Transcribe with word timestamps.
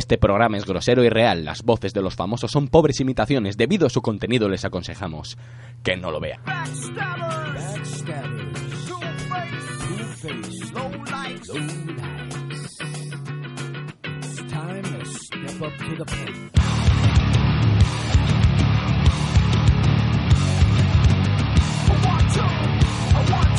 Este 0.00 0.16
programa 0.16 0.56
es 0.56 0.64
grosero 0.64 1.04
y 1.04 1.10
real. 1.10 1.44
Las 1.44 1.62
voces 1.62 1.92
de 1.92 2.00
los 2.00 2.14
famosos 2.16 2.50
son 2.50 2.68
pobres 2.68 3.00
imitaciones. 3.00 3.58
Debido 3.58 3.86
a 3.86 3.90
su 3.90 4.00
contenido 4.00 4.48
les 4.48 4.64
aconsejamos 4.64 5.36
que 5.82 5.94
no 5.98 6.10
lo 6.10 6.20
vean. 6.20 6.40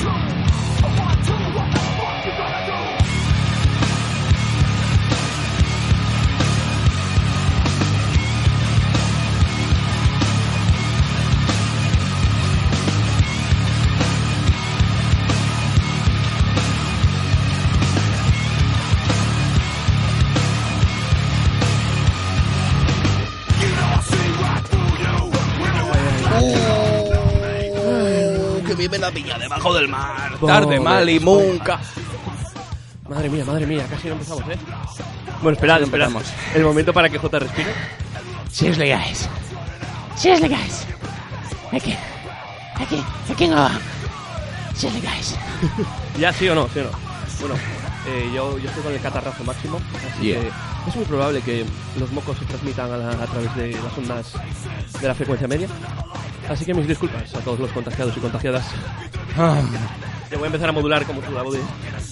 que 0.01 0.40
vive 28.91 28.97
la 28.99 29.11
piña 29.11 29.37
debajo 29.37 29.73
del 29.73 29.87
mar. 29.87 30.37
Tarde, 30.45 30.79
mal 30.79 31.09
y 31.09 31.19
nunca. 31.19 31.79
Madre 33.09 33.29
mía, 33.29 33.43
madre 33.45 33.65
mía, 33.65 33.85
casi 33.89 34.07
no 34.07 34.13
empezamos, 34.13 34.43
¿eh? 34.49 34.57
Bueno, 35.41 35.55
esperad, 35.55 35.81
empezamos. 35.81 36.23
El 36.53 36.63
momento 36.63 36.93
para 36.93 37.09
que 37.09 37.17
J 37.17 37.39
respire. 37.39 37.73
Seriously, 38.51 38.89
guys. 38.89 39.27
Seriously, 40.15 40.49
guys. 40.49 40.85
I 41.73 41.79
can't 43.35 43.53
go 43.53 43.57
on. 43.57 43.79
Seriously, 44.75 45.01
guys. 45.01 45.35
¿Ya 46.19 46.31
sí 46.33 46.47
o 46.49 46.55
no? 46.55 46.67
¿Sí 46.69 46.79
o 46.79 46.83
no? 46.83 46.89
Bueno, 47.39 47.55
eh, 48.07 48.29
yo, 48.33 48.57
yo 48.59 48.69
estoy 48.69 48.83
con 48.83 48.93
el 48.93 49.01
catarrazo 49.01 49.43
máximo, 49.43 49.79
así 50.15 50.27
Yeah. 50.27 50.41
que 50.41 50.89
es 50.89 50.95
muy 50.95 51.05
probable 51.05 51.41
que 51.41 51.65
los 51.99 52.11
mocos 52.11 52.37
se 52.37 52.45
transmitan 52.45 52.91
a, 52.91 52.97
la- 52.97 53.11
a 53.11 53.27
través 53.27 53.55
de 53.55 53.71
las 53.81 53.97
ondas 53.97 54.33
de 55.01 55.07
la 55.07 55.15
frecuencia 55.15 55.47
media. 55.47 55.67
Así 56.51 56.65
que 56.65 56.73
mis 56.73 56.87
disculpas 56.87 57.33
a 57.33 57.39
todos 57.39 57.59
los 57.59 57.71
contagiados 57.71 58.15
y 58.17 58.19
contagiadas. 58.19 58.65
Te 60.29 60.35
voy 60.35 60.43
a 60.43 60.47
empezar 60.47 60.69
a 60.69 60.71
modular 60.71 61.05
como 61.05 61.21
tú 61.21 61.31
la 61.31 61.43
voz. 61.43 61.57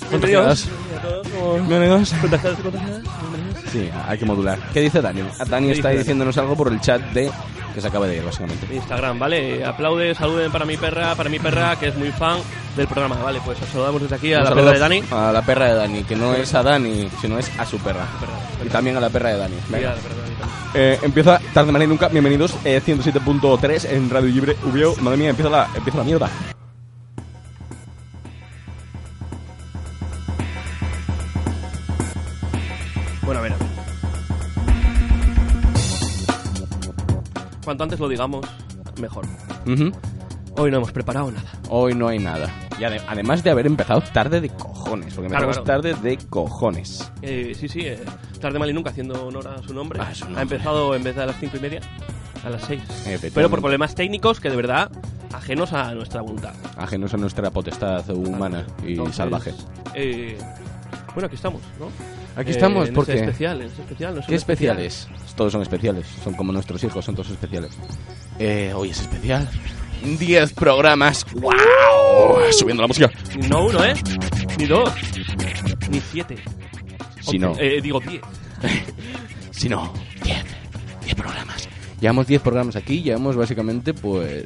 Bienvenidos 0.10 0.68
a 0.98 1.02
todos, 1.02 1.28
como- 1.28 1.54
Bienvenidos. 1.56 2.14
Contagiados 2.22 2.60
y 2.60 2.62
contagiadas. 2.62 3.02
bienvenidos. 3.04 3.72
Sí, 3.72 3.90
hay 4.08 4.18
que 4.18 4.26
modular. 4.26 4.58
¿Qué 4.74 4.82
dice 4.82 5.02
Dani? 5.02 5.22
Dani 5.48 5.68
¿Qué 5.68 5.74
está 5.74 5.90
dice? 5.90 6.00
diciéndonos 6.00 6.38
algo 6.38 6.56
por 6.56 6.72
el 6.72 6.80
chat 6.80 7.02
de 7.12 7.30
que 7.74 7.82
se 7.82 7.88
acaba 7.88 8.08
de 8.08 8.18
ir, 8.18 8.24
básicamente. 8.24 8.74
Instagram, 8.74 9.20
¿vale? 9.20 9.64
Aplaude, 9.64 10.16
saluden 10.16 10.52
para 10.52 10.66
mi 10.66 10.78
perra, 10.78 11.14
para 11.16 11.30
mi 11.30 11.38
perra, 11.40 11.78
que 11.78 11.90
es 11.90 11.96
muy 11.96 12.12
fan 12.12 12.40
del 12.76 12.88
programa, 12.88 13.18
¿vale? 13.22 13.40
Pues 13.46 13.62
os 13.62 13.68
saludamos 13.70 14.02
desde 14.02 14.16
aquí 14.16 14.34
a 14.34 14.40
Un 14.40 14.44
la 14.46 14.56
perra 14.56 14.72
de 14.72 14.80
Dani. 14.80 15.04
A 15.12 15.32
la 15.32 15.42
perra 15.42 15.66
de 15.66 15.74
Dani, 15.76 16.04
que 16.04 16.16
no 16.16 16.34
es 16.34 16.54
a 16.56 16.64
Dani, 16.64 17.10
sino 17.22 17.38
es 17.38 17.52
a 17.60 17.66
su 17.66 17.78
perra. 17.80 18.06
perra, 18.20 18.66
Y 18.66 18.70
también 18.70 18.96
a 18.98 19.00
la 19.02 19.10
perra 19.10 19.30
de 19.30 19.38
Dani. 19.38 19.56
Sí, 19.56 19.62
Venga. 19.74 19.92
a 19.92 19.96
la 19.96 20.02
perra 20.02 20.16
de 20.16 20.22
Dani 20.22 20.29
también. 20.29 20.29
Eh, 20.74 21.00
empieza 21.02 21.40
tarde 21.54 21.72
mal 21.72 21.84
y 21.84 21.88
nunca. 21.88 22.08
Bienvenidos. 22.08 22.56
Eh, 22.64 22.82
107.3 22.86 23.86
en 23.90 24.10
Radio 24.10 24.30
Libre 24.30 24.56
VO. 24.64 24.96
Madre 25.02 25.18
mía, 25.18 25.30
empieza 25.30 25.50
la, 25.50 25.70
empieza 25.76 25.98
la 25.98 26.04
mierda. 26.04 26.30
Bueno, 33.24 33.40
a 33.40 33.44
ver. 33.44 33.54
Cuanto 37.64 37.84
antes 37.84 38.00
lo 38.00 38.08
digamos, 38.08 38.46
mejor. 39.00 39.26
Ujú. 39.68 39.92
Hoy 40.60 40.72
no 40.72 40.78
hemos 40.78 40.92
preparado 40.92 41.32
nada. 41.32 41.50
Hoy 41.70 41.96
no 41.96 42.08
hay 42.10 42.20
nada. 42.20 42.50
Y 42.78 42.84
ade- 42.84 43.02
además 43.08 43.44
de 43.44 43.50
haber 43.52 43.66
empezado 43.66 44.02
tarde 44.02 44.42
de 44.42 44.50
cojones, 44.50 45.14
porque 45.14 45.30
Claro, 45.30 45.46
empezamos 45.46 45.66
tarde 45.68 45.94
de 45.96 46.18
cojones. 46.30 47.10
Eh, 47.22 47.54
sí, 47.58 47.70
sí, 47.70 47.82
eh, 47.82 48.00
tarde 48.42 48.60
mal 48.60 48.70
y 48.70 48.74
nunca, 48.74 48.90
haciendo 48.90 49.26
honor 49.28 49.48
a 49.48 49.62
su 49.64 49.74
nombre. 49.74 50.02
A 50.02 50.14
su 50.14 50.26
nombre. 50.26 50.40
Ha 50.40 50.44
empezado 50.44 50.96
en 50.96 51.04
vez 51.04 51.16
de 51.16 51.24
a 51.24 51.26
las 51.28 51.38
cinco 51.40 51.58
y 51.58 51.60
media, 51.62 51.80
a 52.44 52.50
las 52.50 52.62
seis. 52.64 52.82
Pero 53.34 53.50
por 53.50 53.62
problemas 53.62 53.96
técnicos 53.96 54.40
que 54.42 54.50
de 54.50 54.56
verdad 54.58 54.92
ajenos 55.34 55.72
a 55.74 55.94
nuestra 55.94 56.22
voluntad. 56.22 56.54
Ajenos 56.78 57.14
a 57.14 57.18
nuestra 57.18 57.52
potestad 57.52 58.10
humana 58.10 58.66
y 58.86 58.92
Entonces, 58.92 59.16
salvaje. 59.16 59.54
eh, 59.96 60.38
bueno, 61.14 61.28
aquí 61.28 61.36
estamos, 61.36 61.62
¿no? 61.80 61.88
Aquí 62.36 62.50
Eh, 62.52 62.54
estamos 62.54 62.88
en 62.90 62.94
porque... 62.96 63.14
especial, 63.14 63.62
ese 63.62 63.82
especial. 63.82 64.14
¿no? 64.16 64.20
Es 64.22 64.26
¿Qué 64.26 64.32
un 64.34 64.38
especiales? 64.38 65.08
Todos 65.36 65.54
son 65.54 65.62
especiales. 65.62 66.06
Son 66.24 66.34
como 66.34 66.52
nuestros 66.52 66.84
hijos, 66.84 67.04
son 67.06 67.16
todos 67.16 67.30
especiales. 67.30 67.72
Eh, 68.40 68.74
hoy 68.76 68.90
es 68.90 69.00
especial. 69.02 69.48
10 70.04 70.54
programas. 70.54 71.26
¡Wow! 71.34 72.52
Subiendo 72.52 72.82
la 72.82 72.88
música. 72.88 73.12
No 73.50 73.66
uno, 73.66 73.84
¿eh? 73.84 73.94
Ni 74.58 74.66
dos. 74.66 74.90
Ni 75.90 76.00
siete. 76.00 76.36
Si 77.22 77.38
no. 77.40 77.54
Eh, 77.60 77.80
digo 77.82 78.00
diez. 78.00 78.22
Si 79.52 79.68
no, 79.68 79.92
10. 80.24 80.38
10 81.04 81.16
programas. 81.16 81.68
Llevamos 82.00 82.28
10 82.28 82.42
programas 82.42 82.78
aquí. 82.78 83.02
Llevamos 83.02 83.36
básicamente, 83.36 83.94
pues. 83.94 84.46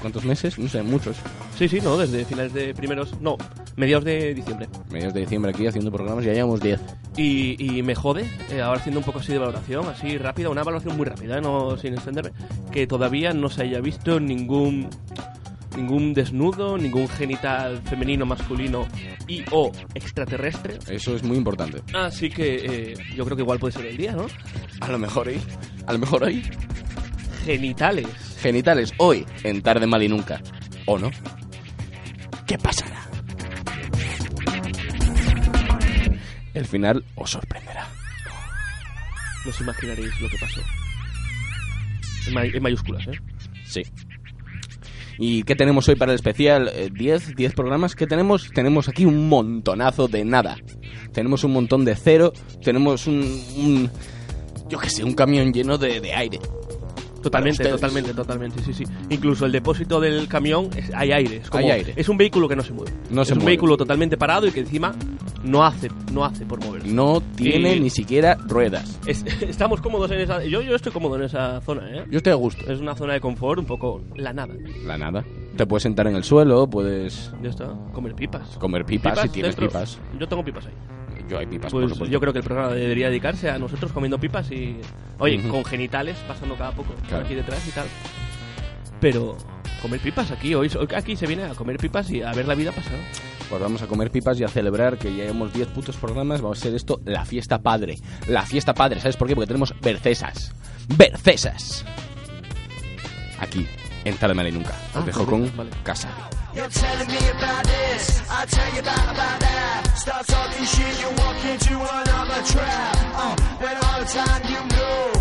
¿Cuántos 0.00 0.24
meses? 0.24 0.58
No 0.58 0.68
sé, 0.68 0.82
muchos. 0.82 1.16
Sí, 1.56 1.68
sí, 1.68 1.80
no, 1.80 1.96
desde 1.96 2.24
finales 2.24 2.52
de 2.54 2.74
primeros... 2.74 3.20
No, 3.20 3.36
mediados 3.76 4.04
de 4.04 4.34
diciembre. 4.34 4.68
Medios 4.90 5.12
de 5.12 5.20
diciembre 5.20 5.52
aquí 5.52 5.66
haciendo 5.66 5.92
programas. 5.92 6.24
Ya 6.24 6.32
llevamos 6.32 6.60
10. 6.60 6.80
Y, 7.16 7.56
y 7.58 7.82
me 7.82 7.94
jode, 7.94 8.24
eh, 8.50 8.62
ahora 8.62 8.80
haciendo 8.80 9.00
un 9.00 9.04
poco 9.04 9.18
así 9.18 9.32
de 9.32 9.38
valoración, 9.38 9.86
así 9.86 10.16
rápida, 10.16 10.48
una 10.48 10.62
valoración 10.62 10.96
muy 10.96 11.04
rápida, 11.04 11.38
¿eh? 11.38 11.40
no 11.40 11.76
sin 11.76 11.94
extenderme, 11.94 12.32
que 12.70 12.86
todavía 12.86 13.32
no 13.32 13.48
se 13.50 13.62
haya 13.62 13.80
visto 13.80 14.20
ningún 14.20 14.88
ningún 15.76 16.14
desnudo, 16.14 16.76
ningún 16.76 17.08
genital 17.08 17.78
femenino, 17.82 18.26
masculino 18.26 18.86
y 19.28 19.44
o 19.50 19.70
extraterrestre. 19.94 20.78
Eso 20.88 21.14
es 21.14 21.22
muy 21.22 21.36
importante. 21.36 21.82
Así 21.94 22.28
que 22.30 22.92
eh, 22.92 22.94
yo 23.14 23.24
creo 23.24 23.36
que 23.36 23.42
igual 23.42 23.58
puede 23.58 23.72
ser 23.72 23.86
el 23.86 23.96
día, 23.96 24.12
¿no? 24.12 24.26
A 24.80 24.88
lo 24.88 24.98
mejor 24.98 25.28
hoy. 25.28 25.40
A 25.86 25.92
lo 25.92 25.98
mejor 25.98 26.24
hoy. 26.24 26.42
Genitales. 27.44 28.29
Genitales 28.40 28.92
hoy, 28.98 29.26
en 29.44 29.62
tarde 29.62 29.86
mal 29.86 30.02
y 30.02 30.08
nunca. 30.08 30.40
¿O 30.86 30.98
no? 30.98 31.10
¿Qué 32.46 32.58
pasará? 32.58 33.00
El 36.54 36.66
final 36.66 37.04
os 37.14 37.30
sorprenderá. 37.30 37.86
No 39.44 39.50
os 39.50 39.60
imaginaréis 39.60 40.20
lo 40.20 40.28
que 40.28 40.36
pasó. 40.38 40.60
En, 42.26 42.34
may- 42.34 42.50
en 42.54 42.62
mayúsculas, 42.62 43.06
¿eh? 43.06 43.12
Sí. 43.64 43.82
¿Y 45.18 45.42
qué 45.44 45.54
tenemos 45.54 45.88
hoy 45.88 45.96
para 45.96 46.12
el 46.12 46.16
especial? 46.16 46.70
Eh, 46.74 46.90
¿10? 46.92 47.34
¿10 47.36 47.54
programas? 47.54 47.94
¿Qué 47.94 48.06
tenemos? 48.06 48.50
Tenemos 48.54 48.88
aquí 48.88 49.04
un 49.04 49.28
montonazo 49.28 50.08
de 50.08 50.24
nada. 50.24 50.56
Tenemos 51.12 51.44
un 51.44 51.52
montón 51.52 51.84
de 51.84 51.94
cero. 51.94 52.32
Tenemos 52.64 53.06
un... 53.06 53.20
un- 53.56 53.90
yo 54.68 54.78
qué 54.78 54.88
sé, 54.88 55.02
un 55.04 55.14
camión 55.14 55.52
lleno 55.52 55.78
de, 55.78 56.00
de 56.00 56.14
aire. 56.14 56.38
Totalmente, 57.22 57.64
totalmente, 57.68 58.14
totalmente, 58.14 58.62
sí, 58.62 58.72
sí. 58.72 58.84
Incluso 59.10 59.46
el 59.46 59.52
depósito 59.52 60.00
del 60.00 60.26
camión, 60.28 60.70
es- 60.76 60.92
hay 60.94 61.12
aire. 61.12 61.36
Es 61.38 61.50
como- 61.50 61.64
Hay 61.64 61.70
aire. 61.70 61.92
Es 61.96 62.08
un 62.08 62.16
vehículo 62.16 62.48
que 62.48 62.56
no 62.56 62.62
se 62.62 62.72
mueve. 62.72 62.92
No 63.10 63.22
es 63.22 63.28
se 63.28 63.34
un 63.34 63.38
mueve. 63.40 63.50
vehículo 63.52 63.76
totalmente 63.76 64.16
parado 64.16 64.46
y 64.46 64.52
que 64.52 64.60
encima 64.60 64.94
no 65.44 65.64
hace, 65.64 65.90
no 66.12 66.24
hace 66.24 66.44
por 66.46 66.62
moverse. 66.64 66.88
No 66.88 67.20
tiene 67.36 67.76
Y- 67.76 67.80
ni 67.80 67.90
siquiera 67.90 68.36
ruedas. 68.46 68.98
Es- 69.06 69.24
estamos 69.42 69.80
cómodos 69.80 70.10
en 70.10 70.20
esa... 70.20 70.42
Yo, 70.44 70.62
yo 70.62 70.74
estoy 70.74 70.92
cómodo 70.92 71.16
en 71.16 71.22
esa 71.24 71.60
zona, 71.60 71.90
¿eh? 71.90 72.04
Yo 72.10 72.18
estoy 72.18 72.32
a 72.32 72.36
gusto. 72.36 72.70
Es 72.70 72.80
una 72.80 72.94
zona 72.94 73.14
de 73.14 73.20
confort, 73.20 73.58
un 73.58 73.66
poco 73.66 74.02
la 74.16 74.32
nada. 74.32 74.54
La 74.86 74.96
nada. 74.96 75.24
Te 75.56 75.66
puedes 75.66 75.82
sentar 75.82 76.06
en 76.06 76.16
el 76.16 76.24
suelo, 76.24 76.68
puedes 76.68 77.32
Ya 77.42 77.50
está. 77.50 77.74
Comer 77.92 78.14
pipas. 78.14 78.56
comer 78.58 78.84
pipas, 78.86 79.20
si 79.20 79.28
tienes 79.28 79.56
dentro. 79.56 79.68
pipas. 79.68 79.98
Yo 80.18 80.26
tengo 80.28 80.44
pipas 80.44 80.66
ahí. 80.66 80.72
Yo 81.30 81.38
hay 81.38 81.46
pipas, 81.46 81.70
por 81.70 81.96
Pues 81.96 82.10
yo 82.10 82.18
creo 82.20 82.32
que 82.32 82.40
el 82.40 82.44
programa 82.44 82.74
debería 82.74 83.08
dedicarse 83.08 83.48
a 83.48 83.58
nosotros 83.58 83.92
comiendo 83.92 84.18
pipas 84.18 84.50
y... 84.50 84.76
Oye, 85.18 85.40
con 85.48 85.64
genitales 85.64 86.16
pasando 86.26 86.56
cada 86.56 86.72
poco 86.72 86.92
por 86.92 87.20
aquí 87.20 87.34
detrás 87.34 87.66
y 87.68 87.70
tal. 87.70 87.86
Pero... 89.00 89.36
Comer 89.80 90.00
pipas 90.00 90.30
aquí, 90.30 90.54
hoy 90.54 90.70
aquí 90.94 91.16
se 91.16 91.26
viene 91.26 91.44
a 91.44 91.54
comer 91.54 91.78
pipas 91.78 92.10
y 92.10 92.20
a 92.20 92.32
ver 92.34 92.46
la 92.46 92.54
vida 92.54 92.70
pasar. 92.70 92.98
Pues 93.48 93.62
vamos 93.62 93.80
a 93.80 93.86
comer 93.86 94.10
pipas 94.10 94.38
y 94.38 94.44
a 94.44 94.48
celebrar 94.48 94.98
que 94.98 95.16
ya 95.16 95.24
hemos 95.24 95.54
10 95.54 95.68
putos 95.68 95.96
programas. 95.96 96.42
Vamos 96.42 96.58
a 96.58 96.62
ser 96.64 96.74
esto 96.74 97.00
la 97.06 97.24
fiesta 97.24 97.62
padre. 97.62 97.96
La 98.28 98.44
fiesta 98.44 98.74
padre, 98.74 99.00
¿sabes 99.00 99.16
por 99.16 99.26
qué? 99.26 99.34
Porque 99.34 99.46
tenemos 99.46 99.74
bercesas. 99.80 100.54
¡Bercesas! 100.98 101.86
Aquí, 103.38 103.66
en 104.04 104.36
Mal 104.36 104.46
y 104.48 104.52
Nunca. 104.52 104.70
Os 104.94 104.96
Ah, 104.96 105.00
dejo 105.04 105.26
con 105.26 105.56
vale. 105.56 105.70
Casa. 105.82 106.08
You're 106.54 106.68
telling 106.68 107.06
me 107.06 107.18
about 107.30 107.64
this, 107.64 108.22
I 108.28 108.44
tell 108.46 108.74
you 108.74 108.80
about, 108.80 109.04
about 109.14 109.40
that. 109.40 109.96
Start 109.96 110.26
talking 110.26 110.64
shit, 110.66 111.00
you 111.00 111.08
walk 111.22 111.44
into 111.44 111.74
another 111.78 112.42
trap. 112.44 112.96
Uh, 113.14 113.66
and 113.68 113.78
all 113.84 114.00
the 114.00 114.06
time 114.10 114.42
you 114.50 114.60
know, 114.74 115.12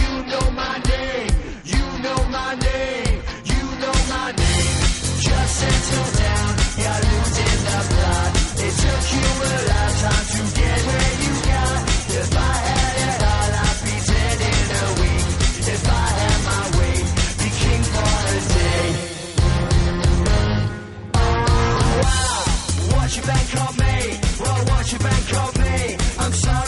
you 0.00 0.10
know 0.30 0.50
my 0.52 0.78
name, 0.88 1.28
you 1.64 1.84
know 2.02 2.20
my 2.32 2.54
name, 2.54 3.20
you 3.44 3.62
know 3.82 3.96
my 4.08 4.32
name. 4.32 4.76
Just 5.20 5.52
settle 5.60 6.08
down, 6.24 6.50
you're 6.80 7.00
losing 7.04 7.60
the 7.68 7.80
plot. 7.92 8.30
It 8.64 8.74
took 8.80 9.04
you 9.12 9.26
a 9.44 9.52
lifetime 9.68 10.26
to 10.32 10.42
get 10.56 10.78
where 10.88 11.07
bank 23.28 23.60
on 23.60 23.76
me. 23.76 24.18
Well, 24.40 24.64
won't 24.68 24.92
you 24.92 24.98
bank 24.98 25.28
on 25.42 25.52
me? 25.62 25.96
I'm 26.18 26.32
sorry. 26.32 26.67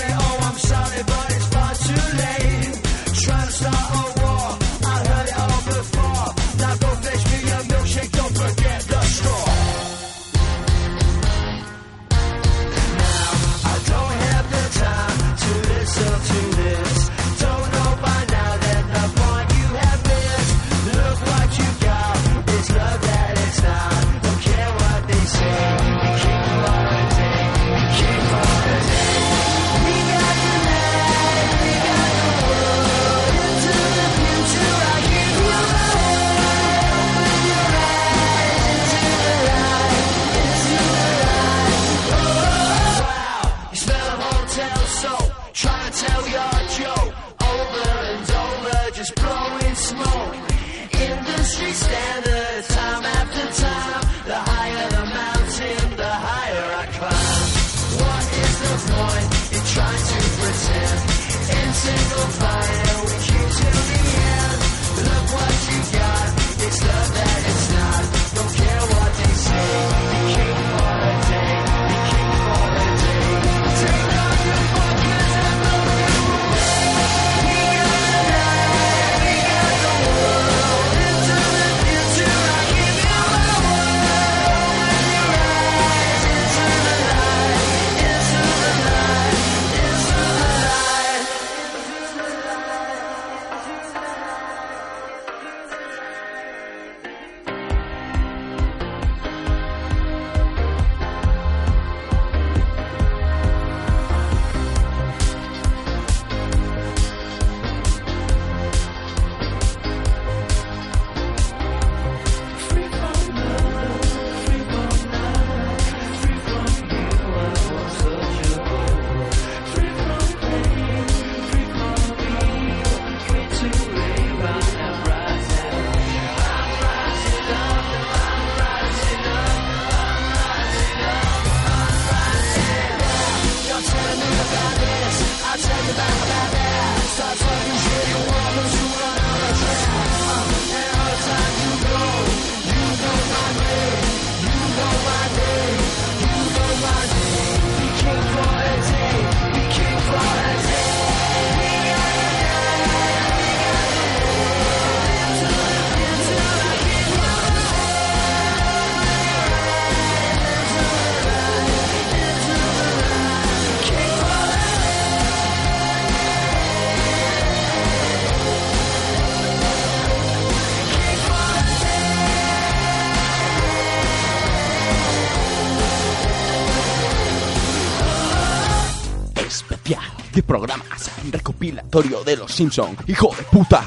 Recopilatorio 181.93 182.23
de 182.23 182.37
los 182.37 182.53
Simpson. 182.53 182.97
Hijo 183.09 183.35
de 183.37 183.43
puta. 183.43 183.85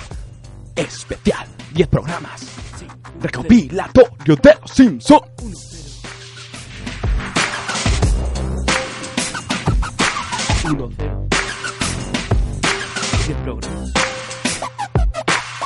Especial. 0.76 1.48
10 1.74 1.88
programas. 1.88 2.42
Recopilatorio 3.22 4.36
de 4.36 4.56
los 4.62 4.72
Simpson. 4.72 5.22
Uno, 10.66 10.90
cero. 10.98 11.28
Diez 13.26 13.38
programas. 13.44 13.94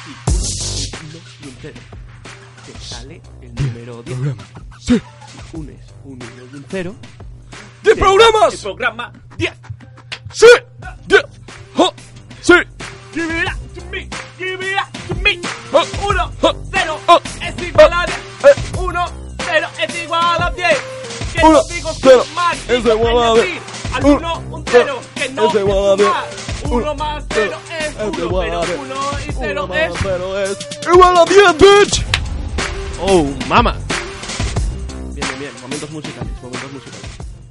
Y 0.05 0.13
uno, 1.05 1.19
y 1.41 1.47
un 1.47 1.55
cero. 1.59 1.79
Te 2.67 2.79
sale 2.79 3.21
el 3.41 3.55
número 3.55 4.03
10. 4.03 4.17
Sí. 4.79 5.01
Si 5.27 5.57
unes 5.57 5.79
un 6.03 6.13
uno 6.13 6.25
y 6.51 6.55
un 6.55 6.65
cero, 6.69 6.95
10 7.81 7.95
el 7.95 7.99
programas. 7.99 8.55
programa 8.61 9.11
10, 31.29 31.57
bitch. 31.57 32.05
¡Oh, 33.01 33.25
mama! 33.47 33.75
Bien, 35.13 35.27
bien, 35.27 35.39
bien. 35.39 35.51
Momentos 35.61 35.91
musicales, 35.91 36.31
momentos 36.41 36.71
musicales. 36.73 37.05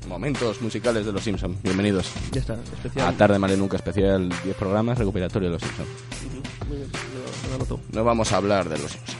Momentos 0.08 0.62
musicales 0.62 1.06
de 1.06 1.12
los 1.12 1.22
Simpsons. 1.22 1.60
Bienvenidos 1.62 2.06
Ya 2.32 2.40
está, 2.40 2.54
especial. 2.54 3.08
a 3.08 3.12
Tarde 3.12 3.38
Male 3.38 3.56
Nunca 3.56 3.76
especial 3.76 4.28
10 4.44 4.56
programas 4.56 4.98
recopilatorio 4.98 5.48
de 5.48 5.52
los 5.54 5.62
Simpsons. 5.62 5.88
Ujú, 6.26 6.68
muy 6.68 6.76
bien, 6.78 6.90
me 6.90 7.18
lo- 7.18 7.42
me 7.42 7.48
lo 7.50 7.54
anoto. 7.56 7.80
No 7.92 8.04
vamos 8.04 8.32
a 8.32 8.36
hablar 8.36 8.68
de 8.68 8.78
los 8.78 8.90
Simpsons. 8.92 9.16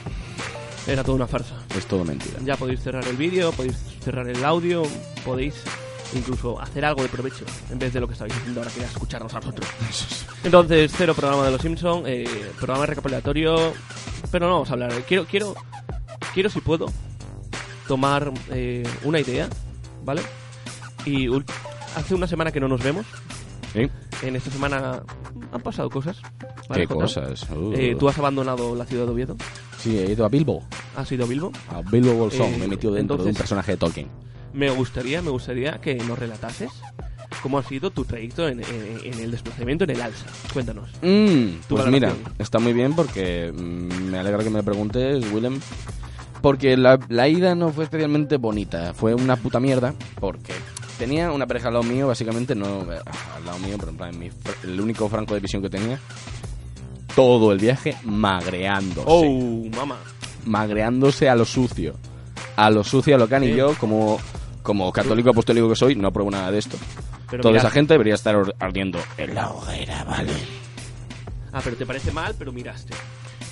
Era 0.87 1.03
toda 1.03 1.15
una 1.17 1.27
farsa. 1.27 1.55
Es 1.77 1.85
todo 1.85 2.03
mentira. 2.05 2.39
Ya 2.45 2.55
podéis 2.55 2.79
cerrar 2.81 3.05
el 3.07 3.17
vídeo, 3.17 3.51
podéis 3.51 3.75
cerrar 4.03 4.27
el 4.29 4.43
audio, 4.45 4.83
podéis 5.25 5.55
incluso 6.13 6.59
hacer 6.61 6.85
algo 6.85 7.03
de 7.03 7.09
provecho 7.09 7.43
en 7.69 7.77
vez 7.79 7.91
de 7.93 7.99
lo 7.99 8.07
que 8.07 8.13
estáis 8.13 8.33
haciendo 8.33 8.61
ahora 8.61 8.71
que 8.71 8.79
era 8.79 8.89
escucharnos 8.89 9.33
a 9.33 9.39
nosotros. 9.41 9.67
Entonces, 10.45 10.91
cero 10.97 11.13
programa 11.13 11.45
de 11.45 11.51
los 11.51 11.61
Simpsons, 11.61 12.03
eh, 12.07 12.51
programa 12.55 12.85
recopilatorio, 12.85 13.73
pero 14.31 14.47
no 14.47 14.53
vamos 14.53 14.69
a 14.69 14.73
hablar. 14.73 14.91
Quiero, 15.07 15.25
quiero, 15.25 15.55
quiero 16.33 16.49
si 16.49 16.61
puedo 16.61 16.87
tomar 17.87 18.31
eh, 18.51 18.83
una 19.03 19.19
idea, 19.19 19.47
¿vale? 20.03 20.21
Y 21.05 21.27
hace 21.95 22.15
una 22.15 22.27
semana 22.27 22.51
que 22.51 22.59
no 22.59 22.67
nos 22.67 22.83
vemos. 22.83 23.05
¿Sí? 23.73 23.89
En 24.23 24.35
esta 24.35 24.49
semana 24.51 25.03
han 25.51 25.61
pasado 25.61 25.89
cosas. 25.89 26.21
¿vale, 26.69 26.81
¿Qué 26.81 26.93
Jota? 26.93 27.01
cosas? 27.05 27.47
Uh. 27.51 27.73
Eh, 27.75 27.95
Tú 27.99 28.09
has 28.09 28.17
abandonado 28.17 28.75
la 28.75 28.85
ciudad 28.85 29.05
de 29.05 29.11
Oviedo, 29.11 29.35
Sí, 29.77 29.97
he 29.97 30.11
ido 30.11 30.25
a 30.25 30.29
Bilbo. 30.29 30.63
has 30.95 31.11
ido 31.11 31.25
a 31.25 31.27
Bilbo. 31.27 31.51
A 31.69 31.81
Bilbo 31.81 32.13
Bolsón. 32.13 32.47
Eh, 32.53 32.57
Me 32.57 32.65
he 32.65 32.67
metido 32.67 32.93
dentro 32.93 33.17
de 33.17 33.29
un 33.29 33.35
personaje 33.35 33.71
de 33.73 33.77
Tolkien. 33.77 34.07
Me 34.53 34.69
gustaría, 34.71 35.21
me 35.21 35.29
gustaría 35.29 35.79
que 35.79 35.95
nos 35.95 36.17
relatases 36.17 36.71
cómo 37.43 37.57
ha 37.59 37.63
sido 37.63 37.91
tu 37.91 38.05
trayecto 38.05 38.47
en, 38.47 38.59
en- 38.61 38.99
en 39.03 39.19
el 39.19 39.31
desplazamiento 39.31 39.83
en 39.83 39.91
el 39.91 40.01
alza. 40.01 40.25
Cuéntanos. 40.53 40.89
Mm, 41.01 41.59
pues 41.67 41.85
mira, 41.87 42.13
está 42.39 42.59
muy 42.59 42.73
bien 42.73 42.93
porque 42.95 43.51
mm, 43.53 44.09
me 44.11 44.19
alegra 44.19 44.43
que 44.43 44.49
me 44.49 44.63
preguntes, 44.63 45.25
Willem. 45.31 45.59
Porque 46.41 46.77
la, 46.77 46.99
la 47.09 47.27
ida 47.27 47.55
no 47.55 47.69
fue 47.71 47.83
especialmente 47.85 48.37
bonita. 48.37 48.93
Fue 48.93 49.13
una 49.15 49.35
puta 49.37 49.59
mierda. 49.59 49.93
Porque 50.19 50.53
tenía 50.99 51.31
una 51.31 51.47
pareja 51.47 51.67
al 51.69 51.73
lado 51.73 51.83
mío, 51.85 52.07
básicamente, 52.07 52.53
no 52.55 52.83
eh, 52.93 52.99
al 53.35 53.45
lado 53.45 53.57
mío, 53.59 53.75
pero 53.79 53.91
en 53.91 53.97
plan, 53.97 54.19
mi 54.19 54.29
el 54.63 54.79
único 54.79 55.09
franco 55.09 55.33
de 55.33 55.39
visión 55.39 55.61
que 55.63 55.69
tenía. 55.69 55.99
Todo 57.15 57.51
el 57.51 57.57
viaje 57.57 57.95
magreándose. 58.03 59.03
Oh, 59.07 59.65
mamá. 59.75 59.97
magreándose 60.45 61.27
a 61.27 61.35
lo 61.35 61.45
sucio. 61.45 61.95
A 62.55 62.69
lo 62.69 62.83
sucio, 62.83 63.15
a 63.15 63.17
lo 63.17 63.27
can 63.27 63.43
y 63.43 63.47
Sí. 63.47 63.55
yo, 63.55 63.73
como, 63.79 64.19
como 64.61 64.91
católico 64.91 65.31
apostólico 65.31 65.67
que 65.69 65.75
soy, 65.75 65.95
no 65.95 66.07
apruebo 66.09 66.29
nada 66.29 66.51
de 66.51 66.59
esto. 66.59 66.77
Pero 67.29 67.43
Toda 67.43 67.57
esa 67.57 67.69
gente 67.69 67.93
debería 67.93 68.15
estar 68.15 68.35
ardiendo 68.59 68.99
en 69.17 69.35
la 69.35 69.51
hoguera, 69.51 70.03
¿vale? 70.05 70.31
Ah, 71.51 71.59
pero 71.63 71.75
te 71.75 71.85
parece 71.85 72.11
mal, 72.11 72.35
pero 72.37 72.51
miraste. 72.53 72.93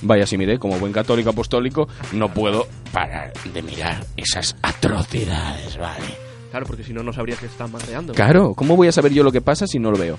Vaya, 0.02 0.26
si 0.26 0.38
miré, 0.38 0.60
como 0.60 0.78
buen 0.80 0.94
católico 0.94 1.30
apostólico, 1.30 1.88
no 2.14 2.34
puedo 2.34 2.68
parar 2.92 3.34
de 3.54 3.62
mirar 3.62 4.06
esas 4.16 4.56
atrocidades, 4.62 5.78
¿vale? 5.78 6.06
Claro, 6.52 6.66
porque 6.66 6.84
si 6.84 6.94
no, 6.94 7.04
no 7.04 7.12
sabrías 7.12 7.40
que 7.40 7.48
están 7.48 7.72
madreando. 7.72 8.14
Claro, 8.14 8.54
¿cómo 8.54 8.76
voy 8.76 8.88
a 8.88 8.92
saber 8.92 9.12
yo 9.14 9.24
lo 9.24 9.32
que 9.32 9.42
pasa 9.42 9.68
si 9.68 9.80
no 9.80 9.92
lo 9.92 9.98
veo? 9.98 10.18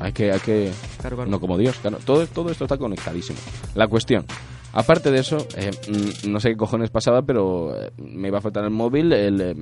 Hay 0.00 0.12
que, 0.12 0.32
hay 0.32 0.40
que... 0.40 0.72
Claro, 0.98 1.16
claro. 1.16 1.30
No 1.30 1.38
como 1.38 1.56
Dios, 1.56 1.76
claro. 1.78 1.98
Todo, 2.04 2.26
todo 2.26 2.50
esto 2.50 2.64
está 2.64 2.76
conectadísimo. 2.76 3.38
La 3.74 3.86
cuestión. 3.86 4.24
Aparte 4.72 5.10
de 5.10 5.20
eso, 5.20 5.46
eh, 5.56 5.70
mm, 5.88 6.30
no 6.30 6.40
sé 6.40 6.50
qué 6.50 6.56
cojones 6.56 6.90
pasaba, 6.90 7.22
pero 7.22 7.76
eh, 7.76 7.92
me 7.98 8.28
iba 8.28 8.38
a 8.38 8.40
faltar 8.40 8.64
el 8.64 8.70
móvil. 8.70 9.12
El, 9.12 9.40
eh, 9.40 9.54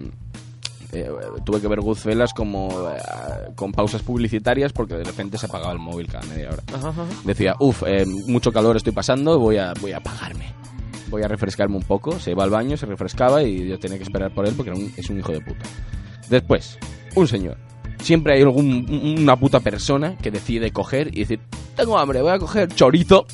eh, 0.92 1.08
tuve 1.44 1.60
que 1.60 1.68
ver 1.68 1.80
Goodfellas 1.80 2.32
como 2.34 2.68
eh, 2.90 2.98
con 3.54 3.72
pausas 3.72 4.02
publicitarias 4.02 4.72
porque 4.72 4.94
de 4.94 5.04
repente 5.04 5.38
se 5.38 5.46
apagaba 5.46 5.72
el 5.72 5.78
móvil 5.78 6.06
cada 6.08 6.26
media 6.26 6.50
hora. 6.50 6.62
Ajá, 6.74 6.88
ajá. 6.88 7.04
Decía, 7.24 7.54
uff, 7.60 7.82
mucho 8.26 8.52
calor 8.52 8.76
estoy 8.76 8.92
pasando, 8.92 9.38
voy 9.38 9.56
a, 9.58 9.72
voy 9.80 9.92
a 9.92 9.98
apagarme. 9.98 10.52
Voy 11.08 11.22
a 11.22 11.28
refrescarme 11.28 11.76
un 11.76 11.82
poco. 11.82 12.18
Se 12.20 12.30
iba 12.30 12.44
al 12.44 12.50
baño, 12.50 12.76
se 12.76 12.86
refrescaba 12.86 13.42
y 13.42 13.66
yo 13.68 13.78
tenía 13.78 13.96
que 13.98 14.04
esperar 14.04 14.32
por 14.32 14.46
él 14.46 14.54
porque 14.56 14.70
era 14.70 14.78
un- 14.78 14.92
es 14.96 15.10
un 15.10 15.18
hijo 15.18 15.32
de 15.32 15.40
puta. 15.40 15.64
Después, 16.28 16.78
un 17.16 17.26
señor. 17.26 17.56
Siempre 18.00 18.34
hay 18.34 18.42
algún, 18.42 19.16
una 19.18 19.36
puta 19.36 19.60
persona 19.60 20.16
que 20.16 20.30
decide 20.30 20.70
coger 20.70 21.08
y 21.14 21.20
decir, 21.20 21.40
tengo 21.76 21.98
hambre, 21.98 22.22
voy 22.22 22.30
a 22.32 22.38
coger 22.38 22.68
chorizo 22.68 23.26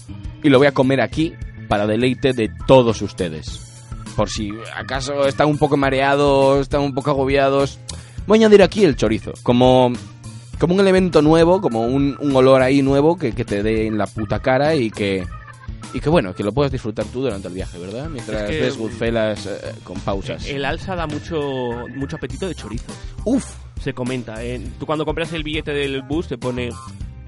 y 0.43 0.49
lo 0.49 0.59
voy 0.59 0.67
a 0.67 0.73
comer 0.73 1.01
aquí 1.01 1.35
para 1.69 1.87
deleite 1.87 2.33
de 2.33 2.51
todos 2.67 3.01
ustedes. 3.03 3.66
Por 4.17 4.31
si 4.31 4.51
acaso 4.75 5.27
están 5.29 5.49
un 5.49 5.59
poco 5.59 5.77
mareados, 5.77 6.61
están 6.63 6.81
un 6.81 6.95
poco 6.95 7.11
agobiados, 7.11 7.79
voy 8.27 8.39
a 8.39 8.47
añadir 8.47 8.63
aquí 8.63 8.83
el 8.85 8.97
chorizo. 8.97 9.33
Como, 9.43 9.93
como 10.59 10.75
un 10.75 10.81
elemento 10.81 11.21
nuevo, 11.23 11.61
como 11.61 11.83
un, 11.83 12.17
un 12.21 12.35
olor 12.35 12.63
ahí 12.63 12.81
nuevo 12.83 13.17
que, 13.19 13.33
que 13.33 13.45
te 13.45 13.63
dé 13.63 13.87
en 13.87 13.99
la 13.99 14.07
puta 14.07 14.41
cara 14.41 14.75
y 14.75 14.91
que... 14.91 15.27
Y 15.95 16.01
que 16.01 16.09
bueno, 16.11 16.35
que 16.35 16.43
lo 16.43 16.53
puedas 16.53 16.73
disfrutar 16.73 17.07
tú 17.07 17.23
durante 17.23 17.49
el 17.49 17.55
viaje, 17.55 17.79
¿verdad? 17.79 18.09
Mientras 18.11 18.43
Es 18.43 18.49
que- 18.51 18.61
ves 18.61 18.77
Goodfellas 18.77 19.47
eh, 19.47 19.75
con 19.85 19.99
pausas. 20.01 20.47
El 20.47 20.65
alza 20.65 20.97
da 20.97 21.07
mucho, 21.07 21.41
mucho 21.95 22.17
apetito 22.17 22.49
de 22.49 22.55
chorizo. 22.55 22.93
Uf, 23.25 23.45
Se 23.83 23.93
comenta. 23.95 24.43
¿eh? 24.45 24.61
Tú 24.81 24.85
cuando 24.87 25.05
compras 25.05 25.33
el 25.33 25.43
billete 25.45 25.73
del 25.73 26.03
bus 26.03 26.27
te 26.29 26.39
pone... 26.39 26.71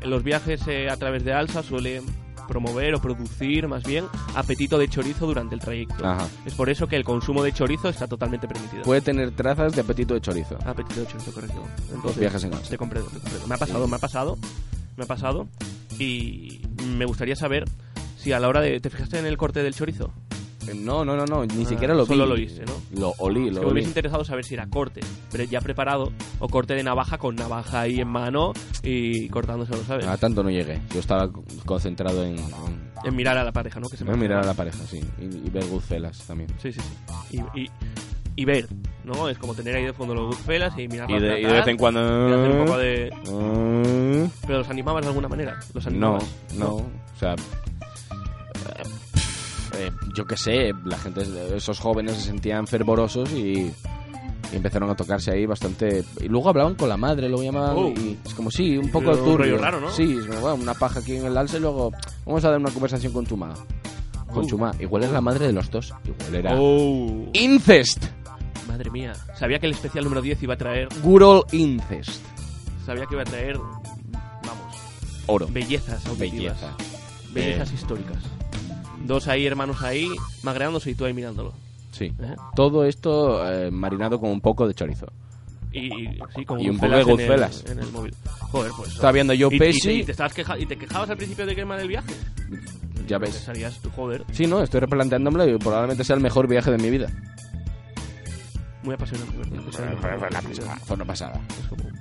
En 0.01 0.11
los 0.11 0.23
viajes 0.23 0.61
eh, 0.69 0.89
a 0.91 0.97
través 0.97 1.25
de 1.25 1.33
alza 1.33 1.63
suele 1.63 2.03
promover 2.49 2.95
o 2.95 3.01
producir, 3.01 3.69
más 3.69 3.85
bien, 3.85 4.07
apetito 4.35 4.79
de 4.79 4.89
chorizo 4.89 5.27
durante 5.27 5.55
el 5.55 5.61
trayecto. 5.61 6.05
Ajá. 6.05 6.27
Es 6.45 6.55
por 6.55 6.69
eso 6.71 6.89
que 6.89 6.97
el 6.97 7.05
consumo 7.05 7.45
de 7.45 7.53
chorizo 7.53 7.89
está 7.89 8.09
totalmente 8.09 8.49
permitido. 8.49 8.83
puede 8.83 9.01
tener 9.01 9.31
trazas 9.31 9.75
de 9.75 9.83
apetito 9.83 10.15
de 10.15 10.21
chorizo. 10.21 10.59
Apetito 10.65 11.01
de 11.01 11.07
chorizo, 11.07 11.33
correcto. 11.33 11.63
Entonces, 11.95 12.19
viajes 12.19 12.43
en 12.43 12.55
alza. 12.55 12.71
Te 12.71 12.79
comprendo, 12.79 13.09
te 13.11 13.21
comprendo. 13.21 13.47
Me 13.47 13.55
ha 13.55 13.59
pasado, 13.59 13.87
me 13.87 13.97
ha 13.97 14.01
pasado, 14.01 14.39
me 14.97 15.05
ha 15.05 15.07
pasado. 15.07 15.47
Y 15.99 16.63
me 16.97 17.05
gustaría 17.05 17.37
saber 17.37 17.65
si 18.17 18.33
a 18.33 18.41
la 18.41 18.49
hora 18.49 18.61
de... 18.61 18.81
¿Te 18.81 18.91
fijaste 18.91 19.19
en 19.19 19.27
el 19.27 19.37
corte 19.37 19.63
del 19.63 19.75
chorizo? 19.75 20.13
Eh, 20.71 20.75
No, 20.75 21.05
no, 21.05 21.17
no, 21.17 21.25
no, 21.27 21.45
ni 21.47 21.65
Ah, 21.65 21.69
siquiera 21.69 21.95
lo 21.95 22.03
vi. 22.03 22.09
solo 22.09 22.27
lo 22.27 22.35
oíste, 22.35 22.65
¿no? 22.65 22.73
Lo 23.01 23.15
olí, 23.19 23.49
Es 23.49 23.55
lo 23.55 23.61
que 23.61 23.61
me 23.61 23.67
olí. 23.67 23.73
hubiese 23.73 23.89
interesado 23.89 24.25
saber 24.25 24.45
si 24.45 24.55
era 24.55 24.67
corte, 24.69 25.01
pero 25.31 25.45
ya 25.45 25.61
preparado, 25.61 26.13
o 26.39 26.49
corte 26.49 26.75
de 26.75 26.83
navaja 26.83 27.19
con 27.19 27.35
navaja 27.37 27.81
ahí 27.83 28.01
en 28.01 28.09
mano 28.09 28.53
y 28.83 29.29
cortándoselo, 29.29 29.83
¿sabes? 29.85 30.07
A 30.07 30.17
tanto 30.17 30.43
no 30.43 30.51
llegué. 30.51 30.81
Yo 30.93 31.01
estaba 31.01 31.31
co- 31.31 31.45
concentrado 31.65 32.25
en, 32.25 32.39
en- 32.39 32.89
En 33.05 33.15
mirar 33.17 33.37
a 33.39 33.45
la 33.45 33.53
pareja, 33.53 33.79
¿no? 33.81 33.89
Que 33.89 33.97
se 33.97 34.05
me 34.05 34.13
en 34.13 34.19
mirar 34.19 34.43
a 34.43 34.47
la 34.47 34.55
pareja, 34.55 34.79
sí. 34.89 35.01
Y, 35.21 35.47
y 35.47 35.51
ver 35.51 35.65
Goodfellas 35.67 36.19
también. 36.27 36.51
Sí, 36.61 36.73
sí, 36.73 36.81
sí. 36.81 37.37
Y, 37.55 37.61
y, 37.61 37.71
y 38.37 38.45
ver, 38.45 38.67
¿no? 39.05 39.29
Es 39.29 39.39
como 39.39 39.55
tener 39.55 39.77
ahí 39.77 39.85
de 39.85 39.93
fondo 39.93 40.15
los 40.15 40.27
Goodfellas 40.27 40.77
y 40.79 40.89
mirar 40.89 41.11
Y 41.11 41.19
de, 41.21 41.41
y 41.41 41.45
de 41.45 41.53
vez 41.53 41.67
en 41.69 41.77
cuando... 41.77 42.01
y 42.01 42.33
hacer 42.33 42.51
un 42.51 42.67
poco 42.67 42.79
de... 42.79 43.11
Mm, 43.31 44.31
Pero 44.47 44.59
los 44.59 44.69
animabas 44.69 45.03
de 45.03 45.09
alguna 45.09 45.29
manera. 45.29 45.59
Los 45.75 45.85
No, 45.87 45.91
animabas. 45.91 46.25
no. 46.57 46.75
O 46.77 46.91
sea... 47.19 47.35
eh, 49.79 49.93
yo 50.15 50.27
qué 50.27 50.37
sé, 50.37 50.73
la 50.85 50.99
gente, 50.99 51.23
esos 51.57 51.79
jóvenes 51.81 52.17
se 52.17 52.23
sentían 52.23 52.67
fervorosos 52.67 53.31
y, 53.33 53.73
y 54.53 54.57
empezaron 54.57 54.91
a 54.91 54.97
tocarse 54.97 55.31
ahí 55.33 55.47
bastante. 55.47 56.05
Y 56.21 56.29
luego 56.29 56.49
hablaban 56.49 56.75
con 56.75 56.89
la 56.89 56.97
madre, 56.97 57.29
lo 57.29 57.43
llamaban. 57.43 57.77
Oh. 57.77 57.89
Y 57.91 58.19
es 58.25 58.35
como, 58.35 58.51
sí, 58.51 58.77
un 58.77 58.91
poco 58.91 59.11
un 59.11 59.17
turbio. 59.19 59.37
rollo 59.37 59.59
raro, 59.59 59.81
¿no? 59.81 59.91
Sí, 59.91 60.17
es 60.21 60.27
como, 60.27 60.41
bueno, 60.41 60.57
una 60.57 60.75
paja 60.75 61.01
aquí 61.01 61.17
en 61.17 61.27
el 61.27 61.37
alce 61.37 61.59
y 61.59 61.61
luego 61.61 61.93
vamos 62.27 62.45
a 62.45 62.51
dar 62.51 62.59
una 62.59 62.71
conversación 62.71 63.13
con 63.13 63.27
Chumá. 63.27 63.55
Con 64.33 64.45
Oh. 64.45 64.49
Chumá. 64.49 64.73
Igual 64.79 65.05
es 65.05 65.11
la 65.11 65.21
madre 65.23 65.47
de 65.47 65.53
los 65.55 65.71
dos. 65.71 65.95
Igual 66.05 66.35
era. 66.35 66.55
Oh. 66.59 67.29
Incest. 67.33 68.05
Madre 68.67 68.91
mía. 68.91 69.15
Sabía 69.35 69.59
que 69.59 69.67
el 69.67 69.73
especial 69.73 70.05
número 70.05 70.21
10 70.21 70.43
iba 70.43 70.53
a 70.55 70.59
traer... 70.59 70.89
Good 71.03 71.23
old 71.23 71.55
incest. 71.55 72.23
Sabía 72.85 73.07
que 73.07 73.15
iba 73.15 73.23
a 73.23 73.25
traer... 73.25 73.57
Vamos. 73.57 74.77
Oro. 75.27 75.49
Bellezas 75.51 76.05
auditivas. 76.07 76.61
Belleza. 76.61 76.77
Bellezas 77.33 77.73
históricas. 77.73 78.19
Dos 79.05 79.29
ahí, 79.29 79.47
hermanos 79.47 79.83
ahí, 79.83 80.09
magreándose 80.43 80.91
y 80.91 80.95
tú 80.95 81.05
ahí 81.05 81.15
mirándolo. 81.15 81.53
Sí. 81.93 82.07
¿eh? 82.21 82.37
Todo 82.55 82.85
esto 82.85 83.51
eh, 83.51 83.71
marinado 83.71 84.21
con 84.21 84.31
un 84.31 84.41
poco 84.41 84.67
de 84.69 84.75
chorizo. 84.75 85.07
Y, 85.73 85.87
y- 85.87 86.19
sí, 86.35 86.45
con 86.45 86.61
Y 86.61 86.69
un 86.71 86.79
poco 86.79 86.97
de 86.97 87.03
Goodfellas. 87.05 87.65
en 87.67 87.73
el, 87.73 87.79
en 87.79 87.85
el 87.85 87.93
móvil. 87.93 88.15
Joder, 88.41 88.73
pues. 88.77 88.93
Estaba 88.95 89.13
viendo 89.13 89.35
yo 89.35 89.49
y, 89.51 89.59
te, 89.59 89.71
y 89.71 90.05
te 90.05 90.15
queja- 90.15 90.59
y 90.59 90.67
te 90.67 90.77
quejabas 90.77 91.11
al 91.11 91.17
principio 91.17 91.47
de 91.47 91.55
que 91.55 91.65
mal 91.65 91.81
el 91.81 91.89
viaje. 91.89 92.13
Ya 93.07 93.19
ves. 93.19 93.31
Pensarías 93.37 93.79
tú, 93.81 93.91
joder, 93.91 94.25
Sí, 94.33 94.47
no, 94.47 94.63
estoy 94.63 94.81
replanteándomelo 94.81 95.49
y 95.49 95.59
probablemente 95.59 96.05
sea 96.05 96.17
el 96.17 96.23
mejor 96.23 96.47
viaje 96.49 96.71
de 96.71 96.79
mi 96.79 96.91
vida. 96.91 97.09
muy 98.83 98.95
apasionante. 98.95 99.35
Fue 100.85 100.95
una 100.97 101.05
pasada. 101.05 101.41
es 101.61 101.67
como- 101.69 101.98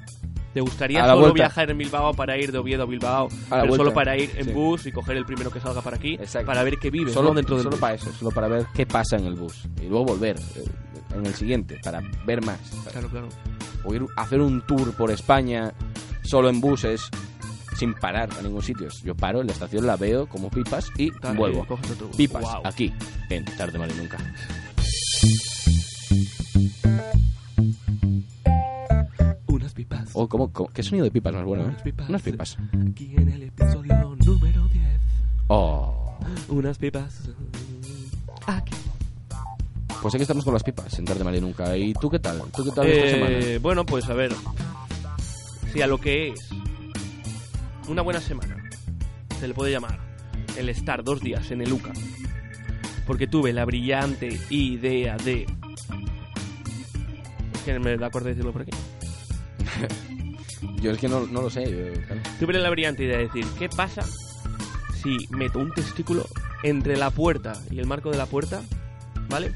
¿Te 0.57 0.61
gustaría 0.61 1.01
solo 1.05 1.19
vuelta. 1.19 1.33
viajar 1.35 1.69
en 1.69 1.77
Bilbao 1.77 2.15
para 2.15 2.35
ir 2.35 2.51
de 2.51 2.57
Oviedo 2.57 2.81
a 2.81 2.85
Bilbao? 2.87 3.27
A 3.51 3.61
pero 3.61 3.75
solo 3.75 3.93
para 3.93 4.17
ir 4.17 4.31
en 4.37 4.45
Sí. 4.45 4.51
bus 4.53 4.87
y 4.87 4.91
coger 4.91 5.15
el 5.15 5.23
primero 5.23 5.51
que 5.51 5.59
salga 5.59 5.83
para 5.83 5.97
aquí 5.97 6.15
Exacto. 6.15 6.47
para 6.47 6.63
ver 6.63 6.79
qué 6.79 6.89
vive 6.89 7.13
Solo, 7.13 7.29
¿no? 7.29 7.35
dentro 7.35 7.57
del 7.57 7.63
solo 7.65 7.75
bus. 7.75 7.79
para 7.79 7.93
eso, 7.93 8.11
solo 8.11 8.31
para 8.31 8.47
ver 8.47 8.65
qué 8.73 8.87
pasa 8.87 9.17
en 9.17 9.25
el 9.25 9.35
bus. 9.35 9.65
Y 9.79 9.85
luego 9.85 10.05
volver 10.05 10.35
eh, 10.55 10.63
en 11.13 11.27
el 11.27 11.35
siguiente, 11.35 11.79
para 11.83 12.01
ver 12.25 12.43
más. 12.43 12.57
Claro, 12.91 13.07
claro. 13.07 13.29
O 13.83 13.93
ir 13.93 14.03
a 14.15 14.23
hacer 14.23 14.41
un 14.41 14.65
tour 14.65 14.91
por 14.97 15.11
España 15.11 15.71
solo 16.23 16.49
en 16.49 16.59
buses, 16.59 17.07
sin 17.77 17.93
parar 17.93 18.29
a 18.39 18.41
ningún 18.41 18.63
sitio. 18.63 18.87
Yo 19.03 19.13
paro 19.13 19.41
en 19.41 19.45
la 19.45 19.53
estación, 19.53 19.85
la 19.85 19.95
veo 19.95 20.25
como 20.27 20.49
pipas 20.49 20.89
y 20.97 21.11
vuelvo. 21.35 21.67
Pipas, 22.17 22.45
aquí, 22.63 22.91
en 23.29 23.45
Tarde 23.45 23.77
Mal 23.77 23.91
y 23.91 23.93
Nunca. 23.93 24.17
Unas 29.67 29.73
pipas. 29.73 30.09
Oh, 30.13 30.29
¿cómo, 30.29 30.53
cómo? 30.53 30.69
¿Qué 30.69 30.81
sonido 30.81 31.03
de 31.03 31.11
pipas 31.11 31.33
más 31.33 31.43
bueno, 31.43 31.63
eh? 31.63 31.67
Unas 31.67 31.81
pipas. 31.81 32.07
Unas 32.07 32.21
pipas. 32.21 32.57
Aquí 32.89 33.13
en 33.17 33.27
el 33.27 33.43
episodio 33.43 34.15
número 34.25 34.65
10. 34.69 34.83
Oh. 35.49 36.17
Unas 36.47 36.77
pipas. 36.77 37.23
Aquí. 38.45 38.73
Pues 40.01 40.15
aquí 40.15 40.21
estamos 40.21 40.45
con 40.45 40.53
las 40.53 40.63
pipas, 40.63 40.97
en 40.97 41.03
Tarde 41.03 41.25
Mal 41.25 41.35
y 41.35 41.41
Nunca. 41.41 41.75
¿Y 41.75 41.93
tú 41.95 42.09
qué 42.09 42.19
tal? 42.19 42.43
¿Tú 42.55 42.63
qué 42.63 42.71
tal 42.71 42.87
esta 42.87 43.09
semana? 43.09 43.37
Eh, 43.37 43.59
bueno, 43.61 43.85
pues 43.85 44.07
a 44.07 44.13
ver. 44.13 44.31
Si 45.73 45.81
a 45.81 45.87
lo 45.87 45.97
que 45.97 46.29
es 46.29 46.49
una 47.89 48.03
buena 48.03 48.21
semana 48.21 48.55
se 49.37 49.49
le 49.49 49.53
puede 49.53 49.73
llamar 49.73 49.99
el 50.57 50.69
estar 50.69 51.03
dos 51.03 51.19
días 51.19 51.51
en 51.51 51.59
el 51.59 51.73
UCA. 51.73 51.91
Porque 53.05 53.27
tuve 53.27 53.51
la 53.51 53.65
brillante 53.65 54.39
idea 54.49 55.17
de. 55.17 55.45
Es 57.53 57.61
que 57.65 57.77
me 57.79 57.97
da 57.97 58.07
acuerdo 58.07 58.29
de 58.29 58.35
decirlo 58.35 58.53
por 58.53 58.61
aquí. 58.61 58.71
Yo 60.81 60.91
es 60.91 60.97
que 60.97 61.07
no, 61.07 61.25
no 61.27 61.41
lo 61.41 61.49
sé. 61.49 61.69
yo, 61.69 62.01
claro. 62.05 62.21
Tuve 62.39 62.53
la 62.53 62.69
brillante 62.69 63.03
idea 63.03 63.17
de 63.17 63.25
decir: 63.25 63.45
¿qué 63.57 63.69
pasa 63.69 64.03
si 65.01 65.27
meto 65.29 65.59
un 65.59 65.71
testículo 65.71 66.25
entre 66.63 66.97
la 66.97 67.09
puerta 67.09 67.53
y 67.69 67.79
el 67.79 67.85
marco 67.85 68.11
de 68.11 68.17
la 68.17 68.25
puerta? 68.25 68.61
¿Vale? 69.29 69.55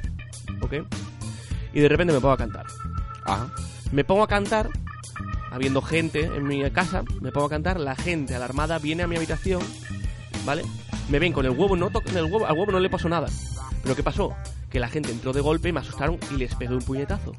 ¿Ok? 0.61 0.73
Y 1.73 1.79
de 1.79 1.87
repente 1.87 2.13
me 2.13 2.19
pongo 2.19 2.33
a 2.33 2.37
cantar. 2.37 2.65
Ajá. 3.25 3.51
Me 3.91 4.03
pongo 4.03 4.23
a 4.23 4.27
cantar, 4.27 4.69
habiendo 5.51 5.81
gente 5.81 6.25
en 6.25 6.47
mi 6.47 6.69
casa, 6.71 7.03
me 7.19 7.31
pongo 7.31 7.47
a 7.47 7.49
cantar, 7.49 7.79
la 7.79 7.95
gente 7.95 8.35
alarmada 8.35 8.79
viene 8.79 9.03
a 9.03 9.07
mi 9.07 9.15
habitación, 9.15 9.61
¿vale? 10.45 10.63
Me 11.09 11.19
ven 11.19 11.33
con 11.33 11.45
el 11.45 11.51
huevo, 11.51 11.75
no 11.75 11.89
tocan 11.89 12.15
el 12.17 12.25
huevo, 12.25 12.45
al 12.45 12.57
huevo 12.57 12.71
no 12.71 12.79
le 12.79 12.89
pasó 12.89 13.09
nada. 13.09 13.27
Pero 13.84 13.95
¿qué 13.95 14.03
pasó? 14.03 14.36
Que 14.71 14.79
la 14.79 14.88
gente 14.88 15.12
entró 15.12 15.34
de 15.34 15.41
golpe, 15.41 15.71
me 15.73 15.81
asustaron 15.81 16.17
y 16.34 16.36
les 16.38 16.55
pegué 16.55 16.73
un 16.73 16.81
puñetazo. 16.81 17.34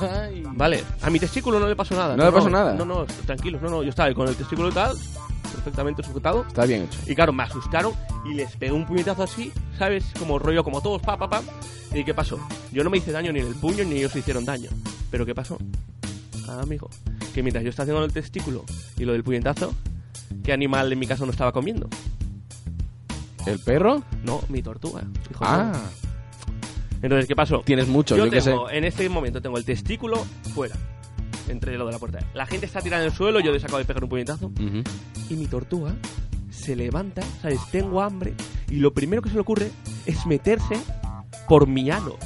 Vale, 0.54 0.82
a 1.02 1.10
mi 1.10 1.20
testículo 1.20 1.60
no 1.60 1.68
le 1.68 1.76
pasó 1.76 1.94
nada. 1.94 2.16
¿No 2.16 2.24
le 2.24 2.32
pasó 2.32 2.48
nada? 2.48 2.72
No, 2.72 2.84
no, 2.86 3.04
tranquilos, 3.26 3.60
no, 3.60 3.68
no, 3.68 3.82
yo 3.82 3.90
estaba 3.90 4.12
con 4.14 4.26
el 4.26 4.34
testículo 4.34 4.70
y 4.70 4.72
tal, 4.72 4.96
perfectamente 5.54 6.02
sujetado. 6.02 6.46
Está 6.48 6.64
bien 6.64 6.84
hecho. 6.84 6.98
Y 7.06 7.14
claro, 7.14 7.32
me 7.34 7.42
asustaron 7.42 7.92
y 8.24 8.32
les 8.32 8.56
pegué 8.56 8.72
un 8.72 8.86
puñetazo 8.86 9.22
así, 9.24 9.52
¿sabes? 9.78 10.04
Como 10.18 10.38
rollo, 10.38 10.64
como 10.64 10.80
todos, 10.80 11.02
pa, 11.02 11.18
pa, 11.18 11.28
pa. 11.28 11.42
¿Y 11.92 12.04
qué 12.04 12.14
pasó? 12.14 12.38
Yo 12.72 12.82
no 12.84 12.88
me 12.90 12.96
hice 12.98 13.12
daño 13.12 13.32
ni 13.34 13.40
en 13.40 13.48
el 13.48 13.54
puño 13.54 13.84
ni 13.84 13.96
ellos 13.98 14.12
se 14.12 14.20
hicieron 14.20 14.46
daño. 14.46 14.70
¿Pero 15.10 15.26
qué 15.26 15.34
pasó? 15.34 15.58
Ah, 16.48 16.60
amigo, 16.62 16.88
que 17.34 17.42
mientras 17.42 17.62
yo 17.64 17.68
estaba 17.70 17.84
haciendo 17.84 18.04
el 18.04 18.12
testículo 18.14 18.64
y 18.96 19.04
lo 19.04 19.12
del 19.12 19.24
puñetazo, 19.24 19.74
¿qué 20.42 20.54
animal 20.54 20.90
en 20.90 20.98
mi 20.98 21.06
caso 21.06 21.26
no 21.26 21.32
estaba 21.32 21.52
comiendo? 21.52 21.86
¿El 23.44 23.58
perro? 23.58 24.02
No, 24.24 24.40
mi 24.48 24.62
tortuga. 24.62 25.02
hijo 25.30 25.44
Ah, 25.44 25.72
mío. 25.72 26.07
Entonces, 27.02 27.26
¿qué 27.26 27.36
pasó? 27.36 27.62
tienes 27.64 27.88
mucho, 27.88 28.16
yo, 28.16 28.24
yo 28.26 28.30
qué 28.30 28.40
sé. 28.40 28.50
tengo, 28.50 28.70
en 28.70 28.84
este 28.84 29.08
momento 29.08 29.40
tengo 29.40 29.56
el 29.58 29.64
testículo 29.64 30.24
fuera, 30.54 30.74
entre 31.48 31.76
lo 31.78 31.86
de 31.86 31.92
la 31.92 31.98
puerta. 31.98 32.18
La 32.34 32.46
gente 32.46 32.66
está 32.66 32.80
tirada 32.80 33.02
en 33.04 33.10
el 33.10 33.14
suelo, 33.16 33.40
yo 33.40 33.52
les 33.52 33.62
acabo 33.64 33.78
de 33.78 33.84
pegar 33.84 34.02
un 34.02 34.10
puñetazo. 34.10 34.46
Ujú. 34.46 34.82
y 35.30 35.34
mi 35.34 35.46
tortuga 35.46 35.94
se 36.50 36.74
levanta, 36.74 37.22
¿sabes? 37.42 37.60
Tengo 37.70 38.00
hambre 38.02 38.34
y 38.70 38.76
lo 38.76 38.92
primero 38.92 39.22
que 39.22 39.28
se 39.28 39.34
le 39.36 39.40
ocurre 39.40 39.70
es 40.06 40.26
meterse 40.26 40.76
por 41.48 41.66
mi 41.66 41.90
ano. 41.90 42.16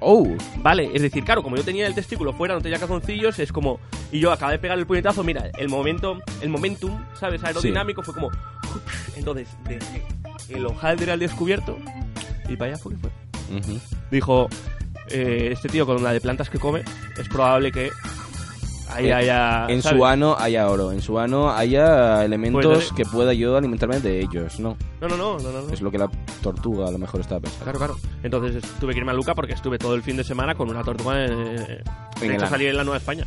Oh, 0.00 0.28
Vale, 0.58 0.90
es 0.94 1.02
decir, 1.02 1.24
claro, 1.24 1.42
como 1.42 1.56
yo 1.56 1.64
tenía 1.64 1.86
el 1.86 1.94
testículo 1.94 2.32
fuera, 2.32 2.54
no 2.54 2.60
tenía 2.60 2.78
calzoncillos, 2.78 3.38
es 3.40 3.50
como... 3.50 3.80
Y 4.12 4.20
yo 4.20 4.30
acabé 4.30 4.52
de 4.52 4.58
pegar 4.60 4.78
el 4.78 4.86
puñetazo, 4.86 5.24
mira, 5.24 5.50
el 5.58 5.68
momento, 5.68 6.20
el 6.40 6.50
momentum, 6.50 6.92
¿sabes? 7.18 7.42
Aerodinámico 7.42 8.02
fue 8.02 8.14
como... 8.14 8.30
Entonces, 9.16 9.48
dejé 9.64 10.04
el 10.50 10.66
hojaldre 10.66 11.10
al 11.10 11.18
descubierto 11.18 11.76
y 12.48 12.54
para 12.56 12.72
allá 12.72 12.82
fue 12.82 12.92
que 12.94 12.98
fue. 12.98 13.10
Ujú. 13.58 13.80
Dijo, 14.10 14.48
eh, 15.10 15.50
este 15.52 15.68
tío 15.68 15.86
con 15.86 16.02
la 16.02 16.12
de 16.12 16.20
plantas 16.20 16.48
que 16.50 16.58
come, 16.58 16.82
es 17.18 17.28
probable 17.28 17.70
que 17.72 17.90
ahí 18.90 19.06
Eh, 19.08 19.14
haya... 19.14 19.66
en 19.68 19.82
¿sabes? 19.82 19.98
su 19.98 20.06
ano 20.06 20.34
haya 20.38 20.68
oro, 20.68 20.92
en 20.92 21.02
su 21.02 21.18
ano 21.18 21.50
haya 21.50 22.24
elementos 22.24 22.64
Puede 22.64 22.80
ser. 22.82 22.94
que 22.94 23.04
pueda 23.04 23.32
yo 23.34 23.56
alimentarme 23.56 24.00
de 24.00 24.20
ellos, 24.20 24.58
¿no? 24.60 24.76
No, 25.00 25.08
no, 25.08 25.16
no, 25.16 25.38
no, 25.38 25.52
no. 25.52 25.62
no. 25.62 25.72
Es 25.72 25.80
lo 25.82 25.90
que 25.90 25.98
la 25.98 26.08
tortuga 26.42 26.88
a 26.88 26.90
lo 26.90 26.98
mejor 26.98 27.20
estaba 27.20 27.40
pensando. 27.40 27.64
Claro, 27.64 27.78
claro. 27.78 27.96
Entonces 28.22 28.56
es- 28.64 28.70
tuve 28.80 28.92
que 28.94 29.00
irme 29.00 29.12
a 29.12 29.14
Luca 29.14 29.34
porque 29.34 29.52
estuve 29.52 29.78
todo 29.78 29.94
el 29.94 30.02
fin 30.02 30.16
de 30.16 30.24
semana 30.24 30.54
con 30.54 30.70
una 30.70 30.82
tortuga 30.82 31.24
en, 31.24 31.32
En 31.32 31.58
de 32.20 32.26
el 32.26 32.32
hecho, 32.32 32.46
salí 32.48 32.66
en 32.66 32.76
la 32.76 32.84
Nueva 32.84 32.98
España. 32.98 33.26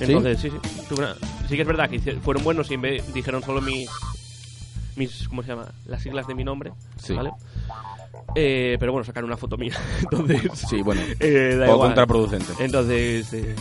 Entonces, 0.00 0.40
sí, 0.40 0.50
sí. 0.50 0.56
tuve 0.88 1.00
una- 1.04 1.14
sí 1.48 1.56
que 1.56 1.62
es 1.62 1.68
verdad 1.68 1.88
que 1.90 1.98
fueron 2.22 2.42
buenos 2.44 2.70
y 2.70 2.74
en 2.74 2.82
vez- 2.82 3.12
dijeron 3.14 3.42
solo 3.42 3.60
mis, 3.60 3.88
mis... 5.00 5.28
¿Cómo 5.28 5.42
se 5.42 5.48
llama? 5.48 5.66
Las 5.86 6.02
siglas 6.02 6.26
de 6.26 6.34
mi 6.34 6.44
nombre. 6.44 6.72
Sí. 6.96 7.14
¿Vale? 7.14 7.32
Eh, 8.36 8.76
pero 8.78 8.92
bueno, 8.92 9.04
sacaron 9.04 9.28
una 9.28 9.36
foto 9.36 9.56
mía. 9.56 9.74
Entonces... 10.02 10.42
Sí, 10.68 10.82
bueno, 10.82 11.00
eh, 11.20 11.56
da 11.58 11.66
poco 11.66 11.74
igual. 11.76 11.88
contraproducente. 11.88 12.52
Entonces... 12.64 13.32
eh, 13.32 13.54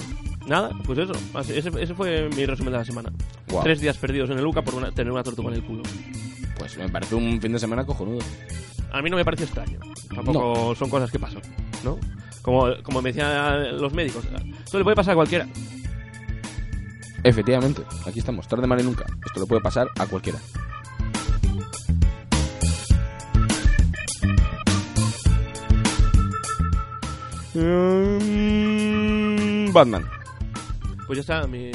nada, 0.47 0.69
pues 0.86 0.99
eso. 0.99 1.13
Así- 1.34 1.58
Ese, 1.58 1.69
ese 1.82 1.93
fue 1.95 2.30
mi 2.36 2.45
resumen 2.45 2.71
de 2.73 2.80
la 2.80 2.86
semana. 2.86 3.12
Tres 3.63 3.82
días 3.82 3.97
perdidos 3.97 4.30
en 4.30 4.38
el 4.38 4.43
Luca 4.43 4.62
por 4.62 4.75
una- 4.75 4.91
tener 4.91 5.12
una 5.12 5.23
tortuga 5.23 5.49
en 5.49 5.56
el 5.56 5.63
culo. 5.63 5.84
Pues 6.58 6.78
me 6.78 6.89
parece 6.89 7.15
un 7.15 7.39
fin 7.41 7.54
de 7.54 7.60
semana 7.60 7.86
cojonudo. 7.86 8.19
A 8.91 9.02
mí 9.02 9.10
no 9.10 9.15
me 9.15 9.23
parece 9.25 9.45
extraño. 9.45 9.80
Tampoco 10.13 10.75
son 10.75 10.89
cosas 10.89 11.10
que 11.12 11.19
pasan, 11.19 11.41
¿no? 11.84 11.97
Como, 12.41 12.67
como 12.84 13.02
me 13.02 13.10
decían 13.13 13.80
los 13.80 13.93
médicos, 13.93 14.23
esto 14.65 14.78
le 14.78 14.84
puede 14.84 14.95
pasar 14.95 15.12
a 15.13 15.15
cualquiera. 15.15 15.47
Efectivamente, 17.23 17.82
aquí 18.06 18.19
estamos, 18.19 18.47
tarde 18.47 18.65
mal 18.65 18.80
y 18.80 18.84
nunca. 18.84 19.06
Esto 19.25 19.41
le 19.41 19.45
puede 19.45 19.62
pasar 19.62 19.88
a 19.99 20.06
cualquiera. 20.06 20.39
Mm, 28.39 29.71
Batman. 29.73 30.05
Pues 31.07 31.17
ya 31.17 31.21
está, 31.21 31.47
mi... 31.47 31.71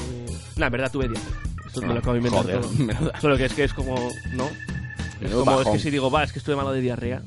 Nah, 0.56 0.66
en 0.66 0.72
verdad 0.72 0.90
tuve 0.92 1.08
diarrea. 1.08 1.32
Esto 1.66 1.80
me 1.82 1.88
lo 1.94 1.98
acabo 1.98 2.12
de 2.12 2.18
inventar 2.18 2.42
joder, 2.42 2.60
todo. 2.60 2.72
menuda. 2.72 3.20
Solo 3.20 3.37
que 3.37 3.44
es 3.46 3.52
que 3.54 3.64
es 3.64 3.74
como... 3.74 3.94
¿No? 4.34 4.46
Es 4.46 5.20
Menudo 5.22 5.44
como, 5.44 5.60
es 5.60 5.68
que 5.68 5.78
si 5.78 5.90
digo, 5.90 6.10
va, 6.10 6.22
es 6.24 6.32
que 6.32 6.38
estuve 6.38 6.54
malo 6.56 6.72
de 6.72 6.80
diarrea. 6.80 7.22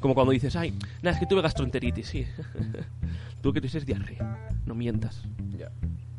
Como 0.00 0.14
cuando 0.14 0.32
dices, 0.32 0.54
ay, 0.56 0.72
nada, 1.02 1.14
es 1.14 1.20
que 1.20 1.26
tuve 1.26 1.42
gastroenteritis, 1.42 2.06
sí. 2.06 2.26
Tú 3.42 3.52
que 3.52 3.60
tuvieses 3.60 3.84
diarrea. 3.86 4.50
No 4.66 4.74
mientas, 4.74 5.22
Ya. 5.58 5.70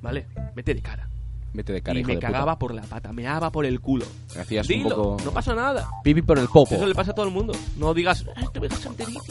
¿vale? 0.02 0.26
Vete 0.56 0.74
de 0.74 0.82
cara. 0.82 1.08
Vete 1.54 1.74
de 1.74 1.82
cara, 1.82 1.98
y 1.98 2.02
hijo 2.02 2.08
me 2.08 2.14
de 2.16 2.20
puta. 2.20 2.32
cagaba 2.32 2.58
por 2.58 2.74
la 2.74 2.82
pata, 2.84 3.12
me 3.14 3.24
daba 3.24 3.52
por 3.52 3.66
el 3.66 3.80
culo. 3.82 4.06
Hacías 4.40 4.68
Dilo, 4.68 4.90
un 4.90 5.18
poco... 5.18 5.18
no 5.26 5.32
pasa 5.32 5.54
nada. 5.54 5.88
Pipi 6.04 6.22
por 6.22 6.40
el 6.40 6.48
popo. 6.48 6.76
Eso 6.76 6.86
le 6.86 6.96
pasa 6.96 7.12
a 7.12 7.14
todo 7.14 7.26
el 7.26 7.32
mundo. 7.34 7.54
No 7.78 7.94
digas, 7.94 8.26
"Ay, 8.36 8.46
tuve 8.54 8.68
gastroenteritis. 8.70 9.24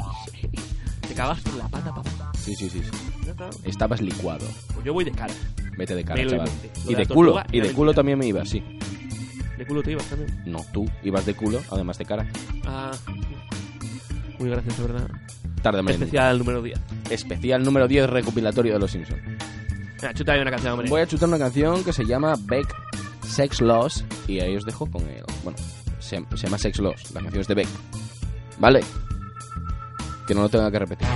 Te 1.09 1.15
cagas 1.15 1.41
por 1.41 1.55
la 1.55 1.69
pata, 1.69 1.95
papá. 1.95 2.11
Sí, 2.41 2.55
sí, 2.57 2.69
sí. 2.71 2.81
sí. 2.83 2.91
Estabas 3.65 4.01
licuado. 4.01 4.47
Pues 4.75 4.85
yo 4.85 4.93
voy 4.93 5.05
de 5.05 5.13
cara. 5.13 5.33
Vete 5.77 5.95
de 5.95 6.05
cara, 6.05 6.27
chaval. 6.27 6.49
Lo 6.85 6.91
Y 6.91 6.95
de 6.95 6.97
de 6.97 7.05
la 7.09 7.15
culo. 7.15 7.33
tortuga 7.35 7.47
Y 7.53 7.61
de 7.61 7.73
culo 7.73 7.95
también 7.95 8.19
me 8.19 8.27
ibas, 8.27 8.49
sí. 8.49 8.63
De 9.59 9.67
culo 9.67 9.83
te 9.83 9.93
ibas 9.93 10.07
también. 10.07 10.43
No, 10.47 10.65
tú 10.73 10.87
ibas 11.03 11.27
de 11.27 11.35
culo, 11.35 11.61
además 11.71 11.99
de 11.99 12.05
cara. 12.07 12.27
Ah, 12.67 12.93
muy 14.39 14.49
gracioso, 14.51 14.83
¿verdad? 14.87 15.09
Tarde. 15.63 15.83
Especial 15.93 16.39
número 16.39 16.63
10. 16.63 16.79
Especial 17.11 17.63
número 17.63 17.87
10 17.87 18.09
recopilatorio 18.09 18.73
de 18.73 18.79
Los 18.79 18.91
Simpsons. 18.93 19.21
Venga, 20.01 20.15
chuta 20.15 20.33
ahí 20.33 20.41
una 20.41 20.51
canción, 20.51 20.73
hombre. 20.73 20.89
Voy 20.89 21.03
a 21.03 21.07
chutar 21.07 21.29
una 21.29 21.39
canción 21.39 21.85
que 21.85 21.93
se 21.93 22.07
llama 22.07 22.35
Beck 22.45 22.75
Sex 23.27 23.61
Loss 23.61 24.05
y 24.27 24.41
ahí 24.41 24.57
os 24.57 24.65
dejo 24.65 24.91
con 24.91 25.03
el... 25.03 25.23
Bueno, 25.45 25.59
se, 25.99 26.25
se 26.35 26.37
llama 26.47 26.57
Sex 26.57 26.79
Loss, 26.79 27.11
la 27.13 27.21
canción 27.21 27.43
es 27.43 27.49
de 27.49 27.55
Beck. 27.55 27.69
¿Vale? 28.59 28.81
Que 30.27 30.35
no 30.35 30.41
lo 30.43 30.49
tenga 30.49 30.71
que 30.71 30.79
repetir. 30.79 31.07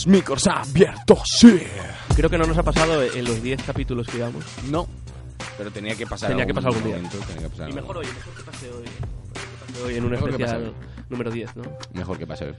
Los 0.00 0.06
micros 0.06 0.46
abiertos, 0.46 1.18
sí. 1.38 1.60
Creo 2.16 2.30
que 2.30 2.38
no 2.38 2.46
nos 2.46 2.56
ha 2.56 2.62
pasado 2.62 3.02
en 3.02 3.22
los 3.22 3.42
10 3.42 3.62
capítulos 3.64 4.06
que 4.06 4.16
llevamos. 4.16 4.42
No, 4.70 4.88
pero 5.58 5.70
tenía 5.70 5.94
que 5.94 6.06
pasar 6.06 6.30
Tenía 6.30 6.46
que 6.46 6.54
pasar 6.54 6.68
algún 6.70 6.84
día. 6.84 6.96
momento, 6.96 7.18
tenía 7.18 7.42
que 7.42 7.48
pasar 7.50 7.68
Y 7.68 7.72
algún- 7.72 7.80
mejor 7.82 7.96
hoy, 7.98 8.06
mejor 8.06 8.34
que 8.34 8.42
pase 8.44 8.66
hoy. 8.70 8.84
Mejor 8.84 8.86
que 9.66 9.72
pase 9.72 9.82
hoy 9.84 9.94
en 9.96 10.04
un 10.04 10.10
Mejor 10.10 10.28
que 10.30 10.36
especial 10.42 10.72
número 11.10 11.30
10, 11.30 11.56
¿no? 11.56 11.62
Mejor 11.92 12.16
que 12.18 12.26
pase. 12.26 12.54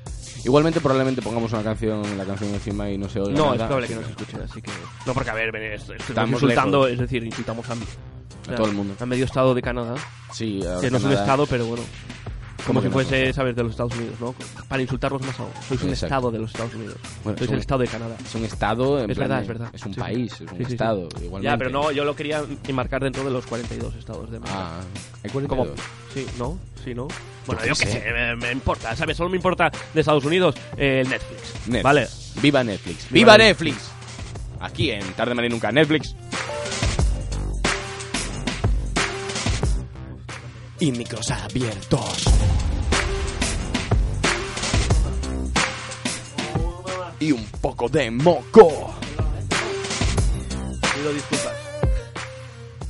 Igualmente, 0.46 0.82
probablemente 0.82 1.22
pongamos 1.24 1.52
una 1.54 1.64
canción, 1.64 2.04
la 2.16 2.26
canción 2.26 2.54
encima 2.54 2.92
y 2.92 2.98
no 3.00 3.10
se 3.10 3.20
oiga 3.22 3.34
No, 3.36 3.46
nada, 3.46 3.56
es 3.56 3.62
probable 3.64 3.88
que 3.88 3.96
no 3.96 4.02
se 4.04 4.10
escuchen, 4.12 4.42
así 4.42 4.62
que... 4.62 4.72
No, 5.08 5.14
porque 5.16 5.30
a 5.32 5.34
ver, 5.34 5.52
ven, 5.52 5.64
es- 5.64 5.82
estamos 5.82 6.10
Estamos 6.10 6.32
insultando, 6.44 6.78
lejos. 6.86 6.92
es 6.94 7.00
decir, 7.00 7.24
insultamos 7.24 7.68
a, 7.72 7.74
A 7.74 8.56
todo 8.56 8.68
el 8.68 8.74
mundo. 8.74 8.94
A 9.00 9.06
medio 9.08 9.26
estado 9.26 9.56
de 9.56 9.64
Canadá, 9.64 9.96
Sí, 10.32 10.62
a 10.64 10.80
que 10.80 10.92
no 10.92 10.98
es 10.98 11.04
un 11.04 11.14
estado, 11.14 11.48
pero 11.48 11.66
bueno. 11.66 11.84
Como 12.66 12.82
si 12.82 12.90
fuese, 12.90 13.16
estado? 13.30 13.34
sabes, 13.34 13.56
de 13.56 13.64
los 13.64 13.72
Estados 13.72 13.96
Unidos, 13.96 14.16
¿no? 14.20 14.36
Para 14.68 14.82
insultarlos 14.82 15.22
más 15.24 15.40
aún. 15.40 15.50
Sois 15.68 15.82
un 15.82 15.90
Exacto. 15.90 16.06
estado 16.06 16.32
de 16.32 16.40
los 16.40 16.52
Estados 16.52 16.74
Unidos. 16.76 16.98
Bueno, 17.24 17.38
Sois 17.40 17.52
el 17.52 17.60
estado 17.60 17.82
de 17.82 17.88
Canadá. 17.88 18.16
Es 18.24 18.36
un 18.36 18.46
estado, 18.46 19.00
en 19.04 19.10
Es 19.12 19.18
plan 19.18 19.30
verdad, 19.30 19.42
es 19.42 19.48
verdad. 19.48 19.70
Es 19.74 19.86
un 19.86 19.94
Sí, 19.94 20.00
país, 20.00 20.34
es 20.34 20.42
un 20.42 20.48
Sí, 20.50 20.56
sí, 20.58 20.66
sí. 20.66 20.72
estado. 20.74 21.10
Igualmente. 21.22 21.44
Ya, 21.44 21.58
pero 21.58 21.70
no, 21.70 21.92
yo 21.92 22.06
lo 22.06 22.16
quería 22.16 22.44
enmarcar 22.68 23.04
dentro 23.04 23.24
de 23.24 23.32
los 23.32 23.46
42 23.46 23.96
estados 23.96 24.30
de 24.32 24.38
América. 24.38 24.58
Ah, 24.60 24.82
hay 25.24 25.30
42. 25.32 25.48
Como, 25.48 25.82
sí, 26.14 26.26
¿no? 26.38 26.58
Sí, 26.84 26.94
¿no? 26.94 27.08
Bueno, 27.48 27.62
yo 27.66 27.74
qué 27.76 27.86
sé. 27.86 28.02
sé, 28.02 28.12
me, 28.14 28.36
me 28.36 28.52
importa, 28.52 28.96
¿sabes? 28.96 29.18
Solo 29.18 29.30
me 29.30 29.36
importa 29.38 29.72
de 29.94 30.00
Estados 30.00 30.24
Unidos 30.26 30.56
eh, 30.78 31.02
el 31.04 31.10
Netflix. 31.10 31.42
Netflix. 31.68 31.84
¿Vale? 31.84 32.08
Viva 32.42 32.64
Netflix. 32.64 33.10
Viva 33.10 33.34
¡Viva 33.34 33.38
Netflix! 33.38 33.92
Aquí 34.60 34.92
en 34.92 35.04
Tarde 35.14 35.46
y 35.46 35.50
Nunca, 35.50 35.72
Netflix. 35.72 36.16
Y 40.82 40.92
micros 40.92 41.30
abiertos. 41.32 42.24
Y 47.20 47.32
un 47.32 47.46
poco 47.62 47.88
de 47.88 48.10
moco. 48.10 48.94
Pido 50.96 51.14
disculpas. 51.14 51.54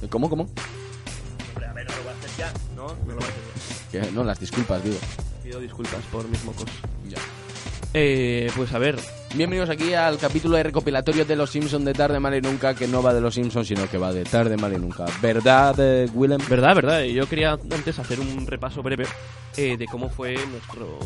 ¿Cómo, 0.10 0.30
cómo? 0.30 0.44
Hombre, 1.54 1.66
a 1.68 1.74
ver, 1.74 1.86
no 1.90 1.96
lo 1.98 2.04
voy 2.04 2.12
a 2.14 2.16
hacer 2.18 2.30
ya, 2.38 2.54
¿no? 2.76 2.88
No 2.88 3.14
lo 3.14 3.16
voy 3.16 3.26
a 3.26 3.28
hacer 3.28 3.92
ya. 3.92 4.02
Que- 4.02 4.12
No, 4.12 4.24
las 4.24 4.40
disculpas, 4.40 4.84
digo. 4.84 4.98
Pido 5.44 5.60
disculpas 5.60 6.02
por 6.12 6.28
mis 6.30 6.44
mocos. 6.46 6.66
Ya. 7.10 7.18
Eh, 7.94 8.50
pues 8.56 8.72
a 8.74 8.80
ver, 8.80 8.98
Bienvenidos 9.34 9.70
aquí 9.70 9.94
al 9.94 10.18
capítulo 10.18 10.58
de 10.58 10.64
recopilatorio 10.64 11.24
de 11.24 11.36
Los 11.38 11.52
Simpsons 11.52 11.86
de 11.86 11.94
Tarde 11.94 12.20
Mal 12.20 12.36
y 12.36 12.42
Nunca, 12.42 12.74
que 12.76 12.86
no 12.88 13.02
va 13.02 13.14
de 13.14 13.22
Los 13.22 13.36
Simpsons, 13.36 13.66
sino 13.68 13.90
que 13.90 13.98
va 13.98 14.12
de 14.12 14.24
Tarde 14.26 14.58
Mal 14.58 14.74
y 14.74 14.78
Nunca. 14.78 15.06
¿Verdad, 15.22 15.74
eh, 15.80 16.10
Willem? 16.14 16.42
verdad, 16.50 16.76
verdad, 16.76 17.04
yo 17.04 17.28
quería 17.30 17.52
antes 17.54 17.98
hacer 17.98 18.20
un 18.20 18.46
repaso 18.46 18.84
breve 18.84 19.06
eh, 19.56 19.78
de 19.78 19.86
cómo 19.86 20.10
fue 20.10 20.36
nuestro 20.48 21.00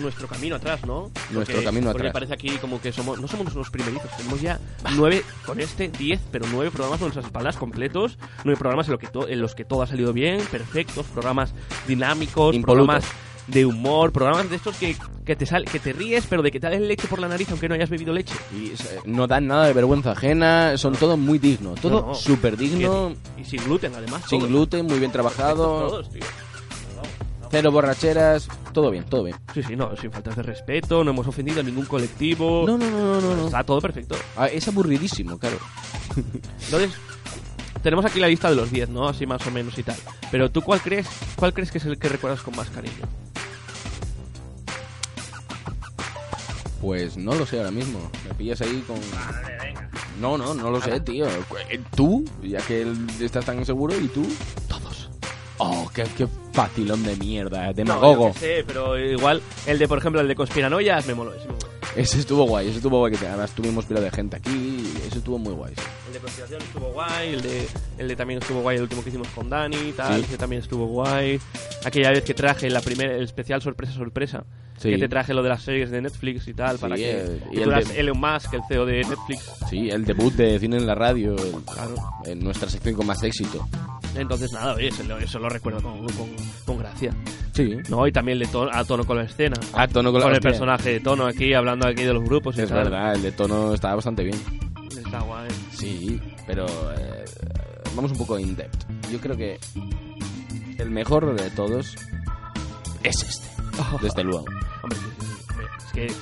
nuestro 0.00 0.28
camino 0.28 0.56
atrás, 0.56 0.84
¿no? 0.84 1.10
Nuestro 1.30 1.62
camino 1.64 1.86
porque 1.90 2.08
atrás. 2.08 2.12
parece 2.12 2.34
aquí 2.34 2.50
como 2.58 2.80
que 2.80 2.92
somos 2.92 3.20
no 3.20 3.26
somos 3.26 3.52
unos 3.54 3.70
primerizos, 3.70 4.10
tenemos 4.16 4.40
ya 4.40 4.60
nueve 4.94 5.24
con 5.46 5.58
este 5.60 5.88
diez, 5.88 6.20
pero 6.30 6.46
nueve 6.52 6.70
programas 6.70 6.98
con 7.00 7.06
nuestras 7.06 7.26
espaldas 7.26 7.56
completos, 7.56 8.18
nueve 8.44 8.58
programas 8.58 8.86
en, 8.88 8.92
lo 8.92 8.98
que 8.98 9.06
to- 9.08 9.28
en 9.28 9.40
los 9.40 9.54
que 9.54 9.64
todo 9.64 9.82
ha 9.82 9.86
salido 9.86 10.12
bien, 10.12 10.40
perfectos, 10.50 11.06
programas 11.06 11.52
dinámicos, 11.88 12.56
programas 12.58 13.04
de 13.48 13.66
humor, 13.66 14.12
programas 14.12 14.48
de 14.50 14.56
estos 14.56 14.76
que, 14.76 14.96
que 15.24 15.34
te 15.34 15.46
sal, 15.46 15.64
que 15.64 15.78
te 15.78 15.92
ríes, 15.92 16.26
pero 16.28 16.42
de 16.42 16.50
que 16.50 16.60
te 16.60 16.78
leche 16.78 17.08
por 17.08 17.18
la 17.18 17.28
nariz 17.28 17.48
aunque 17.50 17.68
no 17.68 17.74
hayas 17.74 17.90
bebido 17.90 18.12
leche. 18.12 18.34
Y 18.54 18.68
eh, 18.68 19.00
no 19.06 19.26
dan 19.26 19.46
nada 19.46 19.66
de 19.66 19.72
vergüenza 19.72 20.12
ajena, 20.12 20.76
son 20.76 20.94
todo 20.94 21.16
muy 21.16 21.38
digno, 21.38 21.74
todo 21.80 22.00
No, 22.02 22.06
no. 22.08 22.14
súper 22.14 22.56
digno, 22.56 23.14
Y 23.38 23.44
sin 23.44 23.64
gluten, 23.64 23.92
además. 23.94 24.22
sin 24.28 24.40
todos. 24.40 24.50
gluten, 24.52 24.86
muy 24.86 24.98
bien 24.98 25.10
trabajado, 25.10 25.88
Todos, 25.88 26.10
tío. 26.10 26.22
cero 27.50 27.72
borracheras, 27.72 28.48
todo 28.74 28.90
bien, 28.90 29.04
todo 29.04 29.24
bien. 29.24 29.36
Sí, 29.54 29.62
sí, 29.62 29.74
no, 29.76 29.96
sin 29.96 30.12
faltas 30.12 30.36
de 30.36 30.42
respeto, 30.42 31.02
no 31.02 31.10
hemos 31.12 31.26
ofendido 31.26 31.60
a 31.60 31.62
ningún 31.62 31.86
colectivo. 31.86 32.64
No, 32.66 32.76
no, 32.76 32.90
no, 32.90 33.14
no, 33.14 33.20
no. 33.22 33.36
no. 33.36 33.46
Está 33.46 33.64
todo 33.64 33.80
perfecto. 33.80 34.14
Ah, 34.36 34.48
es 34.48 34.68
aburridísimo, 34.68 35.38
claro. 35.38 35.56
Entonces, 36.66 36.90
tenemos 37.82 38.04
aquí 38.04 38.20
la 38.20 38.28
lista 38.28 38.50
de 38.50 38.56
los 38.56 38.70
10, 38.70 38.88
¿no? 38.90 39.08
Así 39.08 39.26
más 39.26 39.46
o 39.46 39.50
menos 39.50 39.78
y 39.78 39.82
tal. 39.82 39.96
Pero 40.30 40.50
tú, 40.50 40.62
¿cuál 40.62 40.80
crees, 40.80 41.06
cuál 41.36 41.52
crees 41.52 41.70
que 41.70 41.78
es 41.78 41.84
el 41.86 41.98
que 41.98 42.08
recuerdas 42.08 42.40
con 42.42 42.54
más 42.56 42.68
cariño? 42.70 43.06
Pues 46.80 47.16
no 47.16 47.34
lo 47.34 47.44
sé 47.44 47.58
ahora 47.58 47.70
mismo, 47.72 47.98
me 48.26 48.34
pillas 48.34 48.60
ahí 48.60 48.82
con... 48.86 48.98
No, 50.20 50.38
no, 50.38 50.54
no 50.54 50.70
lo 50.70 50.80
sé, 50.80 51.00
tío. 51.00 51.26
¿Tú? 51.94 52.24
Ya 52.42 52.58
que 52.60 52.82
él- 52.82 53.06
estás 53.20 53.44
tan 53.44 53.64
seguro, 53.64 53.94
¿y 54.00 54.08
tú? 54.08 54.24
Todos. 54.68 55.10
Oh, 55.58 55.88
qué, 55.92 56.04
qué 56.16 56.26
facilón 56.52 57.02
de 57.02 57.16
mierda, 57.16 57.66
No, 57.68 57.72
demagogo. 57.72 58.28
yo 58.28 58.34
qué 58.34 58.38
sé, 58.40 58.64
pero 58.66 58.96
igual 58.98 59.42
el 59.66 59.78
de, 59.78 59.88
por 59.88 59.98
ejemplo, 59.98 60.20
el 60.20 60.28
de 60.28 60.34
Conspiranoias 60.36 61.06
me 61.06 61.14
moló. 61.14 61.34
ese 61.34 61.46
me 61.46 61.52
moló. 61.52 61.57
Ese 61.98 62.20
estuvo 62.20 62.44
guay, 62.46 62.68
ese 62.68 62.76
estuvo 62.76 62.98
guay, 62.98 63.12
que 63.12 63.26
además 63.26 63.50
tuvimos 63.50 63.84
pila 63.84 64.00
de 64.00 64.10
gente 64.10 64.36
aquí, 64.36 64.88
ese 65.06 65.18
estuvo 65.18 65.36
muy 65.36 65.52
guay. 65.52 65.74
El 66.06 66.12
de 66.12 66.18
Conspiración 66.20 66.62
estuvo 66.62 66.92
guay, 66.92 67.34
el 67.34 67.42
de, 67.42 67.66
el 67.98 68.08
de 68.08 68.16
también 68.16 68.40
estuvo 68.40 68.60
guay 68.60 68.76
el 68.76 68.82
último 68.84 69.02
que 69.02 69.08
hicimos 69.08 69.26
con 69.28 69.50
Dani 69.50 69.76
y 69.76 69.92
tal, 69.92 70.20
Sí. 70.20 70.26
ese 70.28 70.38
también 70.38 70.62
estuvo 70.62 70.86
guay. 70.86 71.40
Aquella 71.84 72.10
vez 72.10 72.22
que 72.22 72.34
traje 72.34 72.70
la 72.70 72.80
primera, 72.82 73.16
el 73.16 73.24
especial 73.24 73.60
sorpresa 73.62 73.94
sorpresa, 73.94 74.44
Sí. 74.78 74.90
que 74.90 74.98
te 74.98 75.08
traje 75.08 75.34
lo 75.34 75.42
de 75.42 75.48
las 75.50 75.62
series 75.62 75.90
de 75.90 76.00
Netflix 76.00 76.48
y 76.48 76.54
tal, 76.54 76.76
Sí, 76.76 76.80
para 76.82 76.94
que 76.96 77.10
eh, 77.10 77.40
y 77.52 77.56
el 77.58 77.64
tú 77.64 77.70
eras 77.70 77.88
de- 77.88 78.00
Elon 78.00 78.18
Musk, 78.20 78.54
el 78.54 78.60
CEO 78.68 78.86
de 78.86 79.02
Netflix. 79.02 79.50
Sí, 79.68 79.90
el 79.90 80.04
debut 80.04 80.32
de 80.34 80.58
cine 80.58 80.76
en 80.76 80.86
la 80.86 80.94
radio, 80.94 81.34
el- 81.36 81.64
Claro. 81.64 81.94
en 82.24 82.38
nuestra 82.40 82.68
sección 82.68 82.94
con 82.94 83.06
más 83.06 83.22
éxito. 83.22 83.66
Entonces, 84.14 84.50
nada, 84.52 84.74
oye, 84.74 84.88
eso, 84.88 85.02
lo- 85.04 85.18
eso 85.18 85.38
lo 85.38 85.48
recuerdo 85.48 85.82
con, 85.82 85.98
con, 86.06 86.30
con 86.64 86.78
gracia. 86.78 87.14
Sí. 87.54 87.76
¿No? 87.88 88.06
Y 88.06 88.12
también 88.12 88.38
el 88.40 88.46
de 88.46 88.52
tono, 88.52 88.70
a 88.72 88.84
tono 88.84 89.04
con 89.04 89.16
la 89.18 89.24
escena. 89.24 89.56
Ah, 89.74 89.86
tono 89.88 90.10
con 90.12 90.20
la 90.20 90.28
el 90.28 90.32
hostia. 90.34 90.50
personaje 90.50 90.92
de 90.94 91.00
tono 91.00 91.26
aquí, 91.26 91.52
hablando 91.54 91.86
aquí 91.86 92.04
de 92.04 92.12
los 92.14 92.22
grupos 92.24 92.56
y 92.56 92.62
Es 92.62 92.68
tal. 92.68 92.84
verdad, 92.84 93.14
el 93.14 93.22
de 93.22 93.32
tono 93.32 93.74
estaba 93.74 93.96
bastante 93.96 94.22
bien. 94.24 94.36
Está 94.96 95.20
guay. 95.20 95.48
Sí, 95.72 96.20
pero 96.46 96.66
eh, 96.96 97.24
vamos 97.96 98.12
un 98.12 98.18
poco 98.18 98.38
in 98.38 98.54
depth. 98.56 98.84
Yo 99.10 99.18
creo 99.20 99.36
que 99.36 99.58
el 100.78 100.90
mejor 100.90 101.34
de 101.34 101.50
todos 101.50 101.96
es 103.02 103.22
este, 103.22 103.48
desde 104.02 104.24
luego. 104.24 104.44
Hombre, 104.82 104.98
es 105.86 105.92
que 105.92 106.12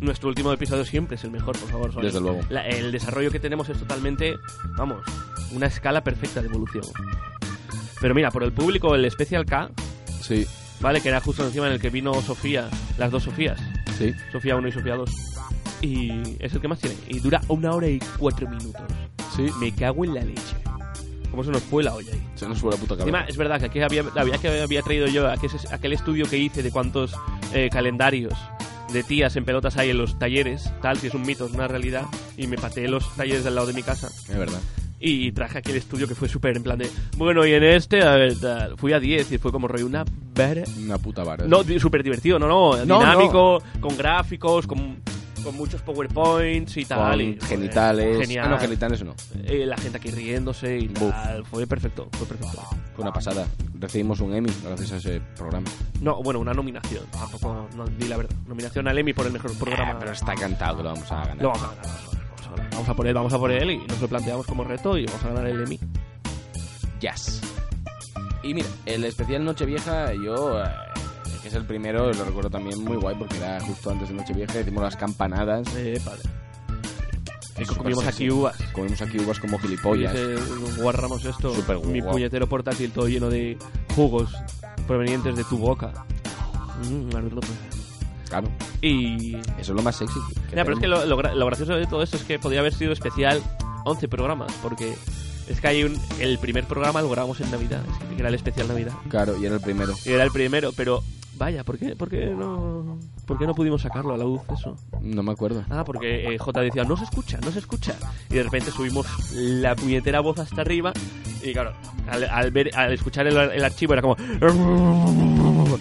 nuestro 0.00 0.28
último 0.28 0.52
episodio 0.52 0.84
siempre 0.84 1.16
es 1.16 1.24
el 1.24 1.30
mejor, 1.30 1.58
por 1.58 1.70
favor. 1.70 1.92
Sony. 1.92 2.02
Desde 2.02 2.20
luego. 2.20 2.40
La- 2.50 2.66
el 2.66 2.92
desarrollo 2.92 3.30
que 3.30 3.40
tenemos 3.40 3.68
es 3.68 3.78
totalmente, 3.78 4.36
vamos, 4.76 5.04
una 5.52 5.66
escala 5.66 6.02
perfecta 6.04 6.40
de 6.40 6.48
evolución. 6.48 6.84
Pero 8.00 8.14
mira, 8.14 8.30
por 8.30 8.42
el 8.44 8.52
público, 8.52 8.94
el 8.94 9.10
Special 9.10 9.44
K, 9.44 9.70
Sí, 10.20 10.46
¿vale? 10.80 11.00
Que 11.00 11.08
era 11.08 11.20
justo 11.20 11.44
encima 11.44 11.66
en 11.68 11.72
el 11.74 11.80
que 11.80 11.90
vino 11.90 12.12
Sofía, 12.22 12.68
las 12.98 13.10
dos 13.10 13.22
Sofías, 13.24 13.58
sí. 13.96 14.12
Sofía 14.32 14.56
1 14.56 14.68
y 14.68 14.72
Sofía 14.72 14.94
2. 14.96 15.10
Y 15.80 16.36
es 16.40 16.52
el 16.52 16.60
que 16.60 16.68
más 16.68 16.80
tiene. 16.80 16.96
Y 17.08 17.20
dura 17.20 17.40
una 17.48 17.72
hora 17.72 17.86
y 17.88 18.00
cuatro 18.18 18.48
minutos. 18.48 18.82
Sí. 19.36 19.46
Me 19.60 19.72
cago 19.74 20.04
en 20.04 20.14
la 20.14 20.22
leche. 20.22 20.56
¿Cómo 21.38 21.44
se 21.44 21.52
nos 21.52 21.62
fue 21.62 21.84
la 21.84 21.94
olla 21.94 22.12
ahí? 22.12 22.20
Se 22.34 22.48
nos 22.48 22.58
fue 22.58 22.72
la 22.72 22.76
puta 22.76 22.94
Encima, 22.94 23.18
cabeza. 23.18 23.30
es 23.30 23.36
verdad 23.36 23.60
que 23.60 23.66
aquí 23.66 23.80
había, 23.80 24.02
había, 24.16 24.38
que 24.38 24.60
había 24.60 24.82
traído 24.82 25.06
yo 25.06 25.28
aquel, 25.30 25.48
aquel 25.70 25.92
estudio 25.92 26.26
que 26.28 26.36
hice 26.36 26.64
de 26.64 26.72
cuántos 26.72 27.14
eh, 27.54 27.68
calendarios 27.70 28.32
de 28.92 29.04
tías 29.04 29.36
en 29.36 29.44
pelotas 29.44 29.76
hay 29.76 29.90
en 29.90 29.98
los 29.98 30.18
talleres, 30.18 30.68
tal, 30.82 30.96
si 30.96 31.06
es 31.06 31.14
un 31.14 31.22
mito, 31.22 31.46
es 31.46 31.52
una 31.52 31.68
realidad, 31.68 32.06
y 32.36 32.48
me 32.48 32.56
pateé 32.56 32.88
los 32.88 33.14
talleres 33.14 33.44
del 33.44 33.54
lado 33.54 33.68
de 33.68 33.72
mi 33.72 33.84
casa. 33.84 34.08
Es 34.08 34.36
verdad. 34.36 34.58
Y 34.98 35.30
traje 35.30 35.58
aquel 35.58 35.76
estudio 35.76 36.08
que 36.08 36.16
fue 36.16 36.28
súper 36.28 36.56
en 36.56 36.64
plan 36.64 36.76
de, 36.76 36.90
bueno, 37.16 37.46
y 37.46 37.52
en 37.52 37.62
este, 37.62 38.02
a 38.02 38.16
ver, 38.16 38.36
tal, 38.40 38.76
fui 38.76 38.92
a 38.92 38.98
10 38.98 39.30
y 39.30 39.38
fue 39.38 39.52
como 39.52 39.68
rollo 39.68 39.86
una 39.86 40.04
vera... 40.34 40.64
Una 40.76 40.98
puta 40.98 41.22
vara. 41.22 41.46
No, 41.46 41.62
súper 41.78 42.02
divertido, 42.02 42.40
no, 42.40 42.48
no, 42.48 42.84
No, 42.84 42.98
dinámico, 42.98 43.62
con 43.78 43.96
gráficos, 43.96 44.66
con, 44.66 44.96
con 45.42 45.56
muchos 45.56 45.82
powerpoints 45.82 46.76
y 46.76 46.84
tal. 46.84 47.10
Con 47.12 47.20
y, 47.20 47.34
joder, 47.34 47.48
genitales. 47.48 48.18
Genial. 48.20 48.46
Ah, 48.46 48.48
no, 48.50 48.58
genitales 48.58 49.04
no. 49.04 49.14
Eh, 49.44 49.64
la 49.66 49.76
gente 49.76 49.98
aquí 49.98 50.10
riéndose 50.10 50.78
y 50.78 50.88
Buf. 50.88 51.10
tal, 51.10 51.44
fue 51.44 51.66
perfecto, 51.66 52.08
fue 52.12 52.26
perfecto. 52.26 52.62
Fue 52.94 53.02
una 53.02 53.12
pasada. 53.12 53.46
Recibimos 53.78 54.20
un 54.20 54.34
Emmy 54.34 54.50
gracias 54.64 54.92
a 54.92 54.96
ese 54.96 55.20
programa. 55.36 55.68
No, 56.00 56.22
bueno, 56.22 56.40
una 56.40 56.52
nominación. 56.52 57.04
Tampoco, 57.10 57.68
no, 57.76 57.86
di 57.86 58.08
la 58.08 58.16
verdad. 58.16 58.36
Nominación 58.46 58.88
al 58.88 58.98
Emmy 58.98 59.12
por 59.12 59.26
el 59.26 59.32
mejor 59.32 59.56
programa. 59.56 59.92
Ah, 59.92 59.96
pero 59.98 60.12
está 60.12 60.34
cantado 60.34 60.78
que 60.78 60.82
lo 60.82 60.88
vamos 60.90 61.10
a 61.12 61.16
ganar. 61.26 61.36
Lo 61.42 61.48
vamos 61.50 61.62
a 61.62 61.68
ganar, 61.68 61.84
vamos 61.84 62.00
a 62.00 62.10
ganar, 62.10 62.20
vamos 62.30 62.46
a 62.46 62.50
ganar. 62.50 62.70
Vamos 62.72 62.88
a 62.88 62.94
por 62.94 63.06
él, 63.06 63.14
vamos 63.14 63.32
a 63.32 63.38
por 63.38 63.50
él 63.52 63.70
y 63.70 63.78
nos 63.78 64.00
lo 64.00 64.08
planteamos 64.08 64.46
como 64.46 64.64
reto 64.64 64.98
y 64.98 65.06
vamos 65.06 65.24
a 65.24 65.28
ganar 65.28 65.46
el 65.46 65.62
Emmy. 65.62 65.78
Jazz. 67.00 67.40
Y 68.42 68.54
mira, 68.54 68.68
el 68.86 69.04
especial 69.04 69.44
Nochevieja, 69.44 70.12
yo, 70.14 70.62
eh, 70.62 70.66
que 71.40 71.48
es 71.48 71.54
el 71.54 71.64
primero, 71.64 72.12
lo 72.12 72.24
recuerdo 72.24 72.50
también 72.50 72.82
muy 72.82 72.96
guay 72.96 73.16
porque 73.18 73.36
era 73.38 73.60
justo 73.60 73.90
antes 73.90 74.08
de 74.08 74.14
Nochevieja, 74.14 74.60
hicimos 74.60 74.82
las 74.82 74.96
campanadas. 74.96 75.66
Eh, 75.76 76.00
vale. 76.04 76.22
Y 77.60 77.64
comimos 77.64 78.04
sexy. 78.04 78.24
aquí 78.24 78.30
uvas. 78.30 78.56
Comimos 78.72 79.02
aquí 79.02 79.18
uvas 79.18 79.38
como 79.40 79.56
Y 79.56 79.60
gilipollas. 79.62 80.14
nos 80.14 80.76
guarramos 80.78 81.24
esto. 81.24 81.52
Mi 81.86 82.00
guau. 82.00 82.12
puñetero 82.12 82.46
portátil 82.48 82.92
todo 82.92 83.08
lleno 83.08 83.28
de 83.30 83.58
jugos 83.96 84.30
provenientes 84.86 85.34
de 85.36 85.44
tu 85.44 85.58
boca. 85.58 85.92
Mm, 86.88 87.10
Claro, 88.28 88.48
y. 88.82 89.36
eso 89.36 89.42
es 89.58 89.68
lo 89.70 89.82
más 89.82 89.96
sexy. 89.96 90.20
que 90.50 90.56
Ya, 90.56 90.62
pero 90.64 90.74
es 90.74 90.80
que 90.80 90.86
lo, 90.86 91.04
lo 91.06 91.16
gra- 91.18 91.34
lo 91.34 91.46
gracioso 91.46 91.72
de 91.74 91.86
todo 91.86 92.02
esto 92.02 92.16
es 92.18 92.24
que 92.24 92.38
podía 92.38 92.60
haber 92.60 92.74
sido 92.74 92.92
especial 92.92 93.42
11 93.86 94.06
programas, 94.06 94.52
porque 94.62 94.94
es 95.48 95.60
que 95.60 95.66
hay 95.66 95.82
un. 95.84 95.98
El 96.20 96.38
primer 96.38 96.64
programa 96.66 97.00
lo 97.00 97.08
grabamos 97.08 97.40
en 97.40 97.50
Navidad, 97.50 97.82
es 98.02 98.08
que 98.14 98.20
era 98.20 98.28
el 98.28 98.34
especial 98.34 98.68
Navidad. 98.68 98.92
Claro, 99.08 99.36
y 99.40 99.46
era 99.46 99.54
el 99.56 99.60
primero. 99.62 99.94
Y 100.04 100.10
era 100.10 100.24
el 100.24 100.30
primero, 100.30 100.72
pero 100.76 101.02
Vaya, 101.38 101.62
¿por 101.64 101.78
qué, 101.78 101.94
por, 101.94 102.08
qué 102.10 102.26
no, 102.26 102.98
¿por 103.24 103.38
qué 103.38 103.46
no 103.46 103.54
pudimos 103.54 103.80
sacarlo 103.82 104.12
a 104.14 104.18
la 104.18 104.24
luz 104.24 104.40
eso? 104.52 104.76
No 105.00 105.22
me 105.22 105.30
acuerdo. 105.32 105.64
Ah, 105.70 105.84
porque 105.84 106.34
eh, 106.34 106.38
J 106.38 106.60
decía, 106.60 106.82
no 106.84 106.96
se 106.96 107.04
escucha, 107.04 107.38
no 107.44 107.50
se 107.52 107.60
escucha. 107.60 107.94
Y 108.28 108.34
de 108.34 108.42
repente 108.42 108.70
subimos 108.72 109.06
la 109.34 109.76
puñetera 109.76 110.20
voz 110.20 110.38
hasta 110.40 110.60
arriba. 110.62 110.92
Y 111.42 111.52
claro, 111.52 111.72
al, 112.10 112.24
al 112.24 112.50
ver, 112.50 112.70
al 112.76 112.92
escuchar 112.92 113.26
el, 113.28 113.36
el 113.36 113.64
archivo 113.64 113.92
era 113.92 114.02
como. 114.02 114.16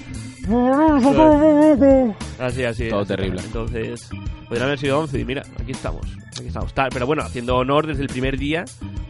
Así, 2.39 2.63
así. 2.63 2.89
Todo 2.89 3.01
así. 3.01 3.07
terrible. 3.09 3.41
Entonces, 3.43 4.09
podrían 4.47 4.67
haber 4.67 4.79
sido 4.79 4.99
11. 4.99 5.19
Y 5.19 5.25
mira, 5.25 5.43
aquí 5.59 5.71
estamos. 5.71 6.05
Aquí 6.37 6.47
estamos. 6.47 6.73
Ta- 6.73 6.89
Pero 6.89 7.05
bueno, 7.05 7.23
haciendo 7.23 7.57
honor 7.57 7.87
desde 7.87 8.03
el 8.03 8.09
primer 8.09 8.37
día, 8.37 8.63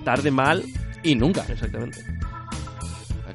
tarde, 0.03 0.31
mal. 0.31 0.63
Y 1.03 1.15
nunca. 1.15 1.45
Exactamente. 1.47 1.99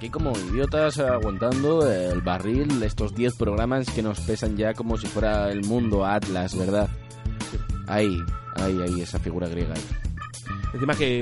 Aquí 0.02 0.10
como 0.10 0.32
idiotas 0.36 0.98
aguantando 0.98 1.88
el 1.88 2.22
barril 2.22 2.82
estos 2.82 3.14
10 3.14 3.36
programas 3.36 3.88
que 3.88 4.02
nos 4.02 4.18
pesan 4.18 4.56
ya 4.56 4.74
como 4.74 4.98
si 4.98 5.06
fuera 5.06 5.52
el 5.52 5.64
mundo 5.64 6.04
Atlas, 6.04 6.58
¿verdad? 6.58 6.90
Ahí, 7.86 8.18
ahí, 8.56 8.82
ahí, 8.82 9.00
esa 9.00 9.20
figura 9.20 9.46
griega 9.46 9.74
ahí. 9.74 9.82
Encima 10.74 10.96
que. 10.96 11.20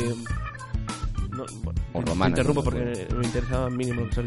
No, 1.30 1.44
bueno, 1.62 1.78
O 1.92 2.00
romana, 2.00 2.30
interrumpo 2.30 2.62
no, 2.62 2.64
porque 2.64 3.06
me 3.14 3.26
interesaba 3.26 3.68
mínimo. 3.68 4.08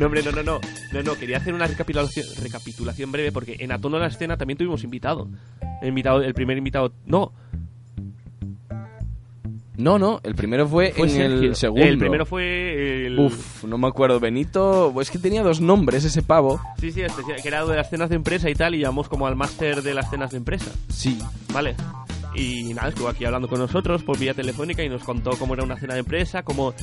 No, 0.00 0.06
hombre, 0.06 0.24
no, 0.24 0.32
no, 0.32 0.42
no, 0.42 0.60
no, 0.92 1.02
no, 1.04 1.14
quería 1.14 1.36
hacer 1.36 1.54
una 1.54 1.68
recapitulación, 1.68 2.26
recapitulación 2.42 3.12
breve 3.12 3.30
porque 3.30 3.58
en 3.60 3.70
A 3.70 3.78
Tono 3.78 3.98
de 3.98 4.02
la 4.02 4.08
Escena 4.08 4.36
también 4.36 4.58
tuvimos 4.58 4.82
invitado. 4.82 5.28
El, 5.80 5.90
invitado, 5.90 6.22
el 6.22 6.34
primer 6.34 6.58
invitado, 6.58 6.92
no, 7.06 7.32
No, 9.78 9.96
no, 9.98 10.20
el 10.24 10.34
primero 10.34 10.66
fue, 10.66 10.92
fue 10.92 11.06
en 11.06 11.10
Sergio. 11.14 11.48
el 11.50 11.54
segundo. 11.56 11.84
El 11.86 11.98
primero 11.98 12.26
fue 12.26 13.06
el... 13.06 13.18
Uf, 13.18 13.62
no 13.64 13.78
me 13.78 13.86
acuerdo. 13.86 14.18
Benito, 14.18 14.92
es 15.00 15.08
que 15.10 15.18
tenía 15.18 15.42
dos 15.44 15.60
nombres 15.60 16.04
ese 16.04 16.20
pavo. 16.22 16.60
Sí, 16.80 16.90
sí, 16.90 17.02
este, 17.02 17.22
que 17.40 17.46
era 17.48 17.64
de 17.64 17.76
las 17.76 17.88
cenas 17.88 18.08
de 18.10 18.16
empresa 18.16 18.50
y 18.50 18.54
tal, 18.54 18.74
y 18.74 18.80
llamamos 18.80 19.08
como 19.08 19.28
al 19.28 19.36
máster 19.36 19.82
de 19.82 19.94
las 19.94 20.10
cenas 20.10 20.32
de 20.32 20.38
empresa, 20.38 20.70
Sí. 20.88 21.16
¿vale? 21.52 21.76
Y 22.34 22.74
nada, 22.74 22.88
estuvo 22.88 23.08
aquí 23.08 23.24
hablando 23.24 23.48
con 23.48 23.58
nosotros 23.60 24.02
por 24.02 24.18
vía 24.18 24.34
telefónica 24.34 24.82
y 24.82 24.88
nos 24.88 25.02
contó 25.04 25.30
cómo 25.38 25.54
era 25.54 25.62
una 25.62 25.76
cena 25.78 25.94
de 25.94 26.00
empresa, 26.00 26.42
cómo, 26.42 26.74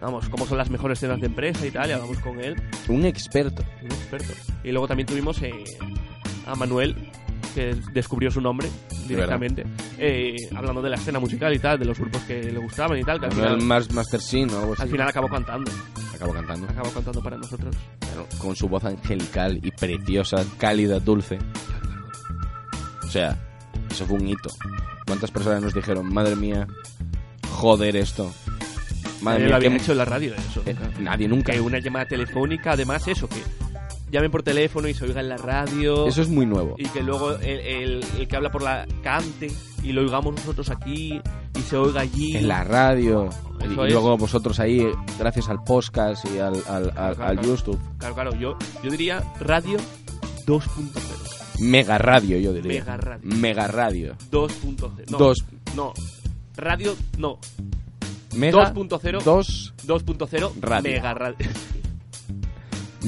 vamos, 0.00 0.28
cómo 0.30 0.46
son 0.46 0.56
las 0.58 0.70
mejores 0.70 0.98
cenas 1.00 1.20
de 1.20 1.26
empresa 1.26 1.66
y 1.66 1.70
tal, 1.70 1.90
y 1.90 1.92
hablamos 1.92 2.18
con 2.20 2.40
él. 2.42 2.56
Un 2.88 3.04
experto. 3.04 3.62
un 3.82 3.92
experto. 3.92 4.32
Y 4.64 4.70
luego 4.72 4.88
también 4.88 5.06
tuvimos 5.06 5.40
eh, 5.42 5.52
a 6.46 6.54
Manuel, 6.54 6.96
que 7.54 7.74
descubrió 7.92 8.30
su 8.30 8.40
nombre 8.40 8.68
directamente, 9.06 9.64
eh, 9.98 10.36
hablando 10.54 10.80
de 10.82 10.90
la 10.90 10.96
escena 10.96 11.18
musical 11.18 11.52
y 11.54 11.58
tal, 11.58 11.78
de 11.78 11.84
los 11.84 11.98
grupos 11.98 12.22
que 12.22 12.42
le 12.42 12.58
gustaban 12.58 12.98
y 12.98 13.04
tal, 13.04 13.18
que 13.20 13.26
al 13.26 13.32
final, 13.32 13.60
Mas- 13.62 13.90
Master 13.92 14.20
Sin 14.20 14.50
o 14.50 14.58
algo 14.58 14.72
así. 14.74 14.82
al 14.82 14.88
final 14.90 15.08
acabó 15.08 15.28
cantando, 15.28 15.70
Acabo 16.14 16.32
cantando. 16.32 16.66
acabó 16.68 16.90
cantando 16.90 17.22
para 17.22 17.36
nosotros. 17.36 17.74
Claro, 18.00 18.26
con 18.38 18.54
su 18.56 18.68
voz 18.68 18.84
angelical 18.84 19.58
y 19.62 19.70
preciosa, 19.70 20.44
cálida, 20.58 20.98
dulce. 21.00 21.38
O 23.04 23.10
sea, 23.10 23.36
eso 23.90 24.04
fue 24.06 24.18
un 24.18 24.28
hito. 24.28 24.50
¿Cuántas 25.06 25.30
personas 25.30 25.62
nos 25.62 25.74
dijeron, 25.74 26.12
madre 26.12 26.36
mía, 26.36 26.66
joder 27.50 27.96
esto? 27.96 28.32
Madre 29.22 29.38
Nadie 29.38 29.38
mía, 29.40 29.48
lo 29.48 29.56
había 29.56 29.76
hecho 29.76 29.92
en 29.92 29.98
la 29.98 30.04
radio 30.04 30.34
eso. 30.34 30.62
eh, 30.66 30.74
nunca. 30.74 31.00
nadie 31.00 31.28
nunca. 31.28 31.52
Que 31.52 31.60
una 31.60 31.78
llamada 31.78 32.06
telefónica, 32.06 32.72
además 32.72 33.08
eso, 33.08 33.28
que 33.28 33.36
llamen 34.10 34.30
por 34.30 34.42
teléfono 34.42 34.88
y 34.88 34.94
se 34.94 35.04
oiga 35.04 35.20
en 35.20 35.28
la 35.28 35.36
radio. 35.36 36.06
Eso 36.06 36.22
es 36.22 36.28
muy 36.28 36.46
nuevo. 36.46 36.74
Y 36.78 36.86
que 36.88 37.02
luego 37.02 37.32
el, 37.36 37.60
el- 37.60 38.04
el 38.18 38.28
que 38.28 38.36
habla 38.36 38.50
por 38.50 38.62
la 38.62 38.86
cante 39.02 39.50
y 39.82 39.92
lo 39.92 40.02
oigamos 40.02 40.34
nosotros 40.34 40.70
aquí 40.70 41.20
y 41.56 41.60
se 41.62 41.76
oiga 41.76 42.00
allí. 42.02 42.36
En 42.36 42.48
la 42.48 42.64
radio. 42.64 43.28
Y, 43.64 43.68
luego 43.74 44.16
vosotros 44.16 44.60
ahí, 44.60 44.86
gracias 45.18 45.48
al 45.48 45.62
podcast 45.64 46.24
y 46.32 46.38
al, 46.38 46.54
al, 46.68 46.84
al- 46.84 46.92
Claro, 46.92 47.08
al 47.08 47.16
claro. 47.16 47.42
YouTube. 47.42 47.78
Claro, 47.98 48.14
claro, 48.14 48.34
yo, 48.36 48.56
yo 48.82 48.90
diría 48.90 49.22
radio 49.40 49.78
2.0. 50.46 51.60
Mega 51.60 51.98
radio, 51.98 52.38
yo 52.38 52.52
diría. 52.52 52.80
Mega 52.80 52.96
radio. 52.96 53.20
Mega 53.36 53.66
radio. 53.66 54.14
2.0. 54.30 55.10
No, 55.10 55.18
Dos. 55.18 55.38
No. 55.74 55.92
Radio, 56.56 56.94
no. 57.18 57.38
Mega 58.36 58.72
2.0. 58.72 59.22
2. 59.22 59.74
2.0. 59.86 60.52
Radio. 60.60 60.92
Mega 60.92 61.14
radio. 61.14 61.36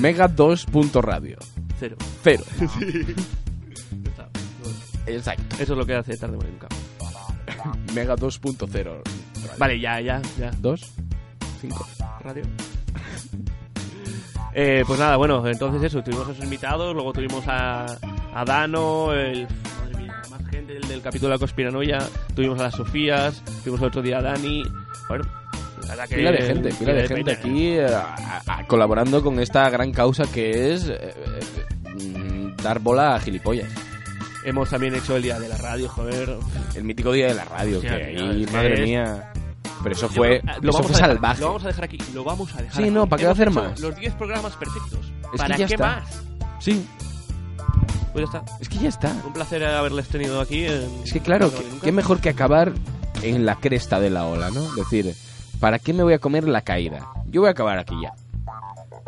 Mega 0.01 0.29
2. 0.29 0.65
punto 0.65 1.03
radio. 1.03 1.37
Cero. 1.79 1.97
Cero. 2.23 2.43
Está. 4.05 4.29
Exacto. 5.07 5.57
Eso 5.57 5.73
es 5.75 5.79
lo 5.79 5.85
que 5.85 5.95
hace 5.95 6.17
tarde 6.17 6.39
o 6.39 6.43
nunca. 6.43 6.69
Mega 7.95 8.17
2.0. 8.17 9.03
Vale, 9.59 9.79
ya, 9.79 10.01
ya, 10.01 10.23
ya. 10.39 10.51
2. 10.59 10.93
5. 11.61 11.89
Radio. 12.25 12.43
Eh, 14.53 14.83
pues 14.85 14.99
nada, 14.99 15.15
bueno, 15.17 15.47
entonces 15.47 15.81
eso, 15.81 16.03
tuvimos 16.03 16.27
a 16.27 16.33
esos 16.33 16.43
invitados, 16.43 16.93
luego 16.93 17.13
tuvimos 17.13 17.47
a, 17.47 17.87
a 18.35 18.45
Dano, 18.45 19.13
el, 19.13 19.47
madre 19.47 19.97
mía, 20.03 20.23
más 20.29 20.45
gente 20.49 20.75
del, 20.75 20.89
del 20.89 21.03
capítulo 21.03 21.29
de 21.29 21.35
la 21.37 21.39
conspiranoia, 21.39 22.09
tuvimos 22.35 22.59
a 22.59 22.65
las 22.65 22.75
Sofías, 22.75 23.45
tuvimos 23.63 23.81
el 23.81 23.87
otro 23.87 24.03
día 24.03 24.19
a 24.19 24.23
Dani, 24.23 24.65
bueno, 25.09 25.25
verdad 25.90 26.09
que... 26.09 26.16
Pila 26.16 26.33
de 26.33 26.42
gente, 26.42 26.72
pila 26.74 26.92
de 26.94 27.09
gente 27.09 27.33
aquí 27.33 27.68
eh, 27.72 27.87
a- 27.87 28.42
a- 28.46 28.66
colaborando 28.66 29.22
con 29.22 29.38
esta 29.40 29.68
gran 29.70 29.92
causa 29.92 30.24
que 30.33 30.72
es 30.74 30.88
eh, 30.88 31.14
eh, 31.98 32.55
dar 32.62 32.79
bola 32.81 33.14
a 33.16 33.20
gilipollas. 33.20 33.68
Hemos 34.44 34.70
también 34.70 34.94
hecho 34.94 35.16
el 35.16 35.22
día 35.22 35.38
de 35.38 35.48
la 35.48 35.57
radio, 35.59 35.88
joder. 35.88 36.37
El 36.74 36.85
mítico 36.85 37.12
día 37.12 37.26
de 37.29 37.35
la 37.35 37.44
radio, 37.44 37.76
Hostia, 37.76 37.98
que 37.98 38.05
tío, 38.14 38.31
ahí, 38.31 38.42
es 38.42 38.46
que 38.50 38.57
madre 38.57 38.74
es- 38.74 38.81
mía. 38.88 39.33
Pero 39.83 39.94
eso 39.94 40.09
fue, 40.09 40.40
creo- 40.40 40.55
lo 40.62 40.70
eso 40.70 40.79
vamos 40.79 40.87
fue 40.87 40.90
a 40.90 40.92
dejar- 40.92 41.11
salvaje. 41.11 41.40
Lo 41.40 41.46
vamos 41.48 41.64
a 41.64 41.66
dejar 41.68 41.85
aquí, 41.85 41.98
lo 42.14 42.24
vamos 42.24 42.55
a 42.55 42.57
dejar 42.62 42.76
Sí, 42.76 42.83
aquí. 42.83 42.90
no, 42.90 43.07
¿para 43.07 43.22
qué 43.22 43.29
hacer 43.29 43.50
más? 43.50 43.81
Los 43.81 43.96
10 43.96 44.14
programas 44.14 44.57
perfectos. 44.57 45.12
que 45.33 45.38
¿Para 45.38 45.57
ya 45.57 45.66
qué 45.66 45.74
está. 45.74 45.87
más? 45.87 46.22
Sí, 46.59 46.87
Pues 48.12 48.29
ya 48.31 48.38
está. 48.38 48.57
es 48.61 48.68
que 48.68 48.79
ya 48.79 48.88
está. 48.88 49.12
Un 49.26 49.33
placer 49.33 49.64
haberles 49.64 50.09
tenido 50.09 50.40
aquí. 50.40 50.64
En... 50.66 50.88
Es 51.05 51.12
que 51.12 51.20
claro, 51.20 51.50
que- 51.53 51.64
qué 51.83 51.92
mejor 51.92 52.20
que 52.20 52.29
acabar 52.29 52.72
en 53.22 53.46
la 53.46 53.57
cresta 53.57 54.00
de 54.00 54.11
la 54.11 54.26
ola, 54.26 54.50
¿no? 54.50 54.62
Decir, 54.74 55.14
¿para 55.61 55.79
qué 55.79 55.92
me 55.92 56.03
voy 56.03 56.14
a 56.14 56.18
comer 56.18 56.44
la 56.49 56.62
caída? 56.62 57.07
Yo 57.27 57.40
voy 57.42 57.49
a 57.49 57.53
acabar 57.53 57.79
aquí 57.79 57.94
ya. 58.03 58.12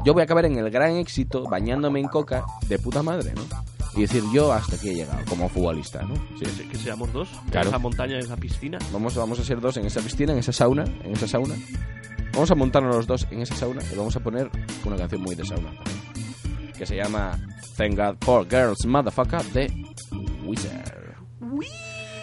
Yo 0.04 0.12
voy 0.12 0.22
a 0.22 0.24
acabar 0.24 0.44
en 0.46 0.58
el 0.58 0.70
gran 0.70 0.96
éxito, 0.96 1.44
bañándome 1.44 2.00
en 2.00 2.08
coca, 2.08 2.44
de 2.68 2.78
puta 2.78 3.02
madre, 3.02 3.32
¿no? 3.34 3.42
Y 3.94 4.00
decir, 4.02 4.22
yo 4.32 4.52
hasta 4.52 4.76
aquí 4.76 4.88
he 4.88 4.94
llegado, 4.94 5.18
como 5.28 5.48
futbolista, 5.48 6.02
¿no? 6.02 6.14
Sí. 6.38 6.44
Que, 6.44 6.46
se- 6.46 6.68
que 6.68 6.76
seamos 6.78 7.12
dos. 7.12 7.28
Claro. 7.50 7.68
En 7.68 7.74
esa 7.74 7.78
montaña, 7.78 8.14
en 8.14 8.20
esa 8.24 8.36
piscina. 8.36 8.78
Vamos, 8.92 9.14
vamos 9.14 9.38
a 9.38 9.44
ser 9.44 9.60
dos 9.60 9.76
en 9.76 9.86
esa 9.86 10.00
piscina, 10.00 10.32
en 10.32 10.38
esa 10.38 10.52
sauna, 10.52 10.84
en 11.04 11.12
esa 11.12 11.28
sauna. 11.28 11.54
Vamos 12.32 12.50
a 12.50 12.54
montarnos 12.54 12.96
los 12.96 13.06
dos 13.06 13.26
en 13.30 13.42
esa 13.42 13.54
sauna 13.54 13.82
y 13.92 13.96
vamos 13.96 14.16
a 14.16 14.20
poner 14.20 14.50
una 14.86 14.96
canción 14.96 15.20
muy 15.20 15.34
de 15.34 15.44
sauna 15.44 15.70
también, 15.74 16.72
que 16.76 16.86
se 16.86 16.96
llama 16.96 17.38
Thank 17.76 17.96
God 17.98 18.16
for 18.22 18.48
Girls 18.48 18.86
Motherfucker 18.86 19.44
de 19.52 19.70
Wizard. 20.44 21.14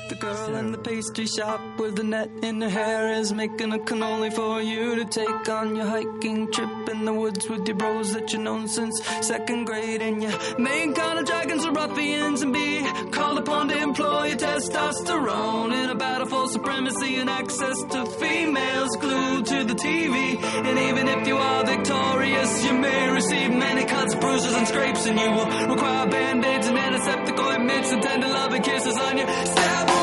The 0.10 0.16
girl 0.16 0.56
in 0.56 0.72
the 0.72 0.80
pastry 0.80 1.28
shop 1.28 1.62
with 1.78 1.96
the 1.96 2.04
net 2.04 2.32
in 2.42 2.60
her 2.62 2.70
hair 2.70 3.12
is 3.12 3.32
making 3.32 3.74
a 3.74 3.78
cannoli 3.78 4.34
for 4.34 4.60
you 4.60 4.96
to 4.96 5.06
take 5.06 5.48
on 5.48 5.76
your 5.76 5.86
hiking 5.86 6.52
trip 6.52 6.90
in 6.90 7.06
the 7.06 7.14
woods 7.14 7.48
with 7.48 7.68
your 7.68 7.78
bros 7.78 8.14
that 8.14 8.34
you've 8.34 8.42
known 8.42 8.68
since 8.68 9.00
second 9.22 9.66
grade. 9.66 10.02
And 10.02 10.24
your 10.24 10.32
main 10.58 10.96
kind 10.96 11.20
of 11.20 11.28
dragons 11.28 11.64
are 11.64 11.72
ruffians 11.74 12.42
and 12.42 12.52
be 12.52 12.82
called 13.12 13.38
upon 13.38 13.68
to 13.68 13.78
employ 13.78 14.30
your 14.30 14.38
testosterone 14.38 15.74
in 15.84 15.92
a 15.92 15.96
battle 15.96 16.26
for 16.26 16.48
supremacy 16.50 17.18
and 17.18 17.30
access 17.30 17.78
to 17.92 18.08
females 18.08 18.90
glued 18.96 19.46
to 19.46 19.64
the 19.64 19.76
TV. 19.76 20.42
And 20.42 20.80
even 20.90 21.08
if 21.08 21.28
you 21.28 21.38
are 21.38 21.64
victorious, 21.64 22.66
you 22.66 22.74
may 22.74 23.12
receive 23.12 23.52
many 23.52 23.86
cuts, 23.86 24.16
bruises, 24.16 24.56
and 24.56 24.68
scrapes, 24.68 25.06
and 25.06 25.20
you 25.20 25.30
will 25.30 25.68
require 25.68 26.10
band-aids 26.10 26.66
and 26.66 26.80
antiseptic 26.80 27.38
ointments 27.40 27.92
and 27.92 28.02
tender 28.02 28.28
loving 28.28 28.64
kisses 28.64 28.98
on 28.98 29.16
your 29.20 29.28
stab 29.28 29.99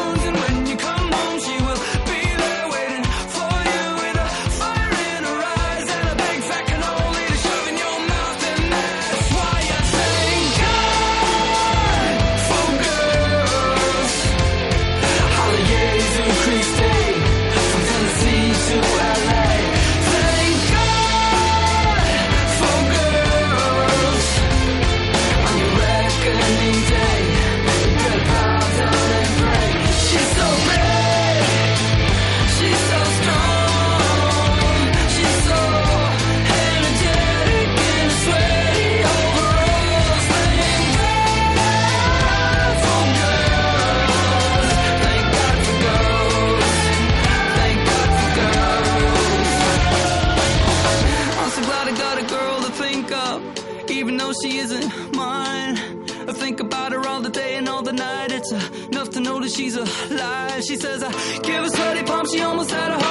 she's 59.56 59.76
alive. 59.76 60.62
She 60.64 60.76
says 60.76 61.02
I 61.02 61.10
give 61.38 61.62
her 61.64 61.68
sweaty 61.68 62.02
palms, 62.04 62.30
she 62.32 62.40
almost 62.40 62.70
had 62.70 62.92
a 62.92 63.05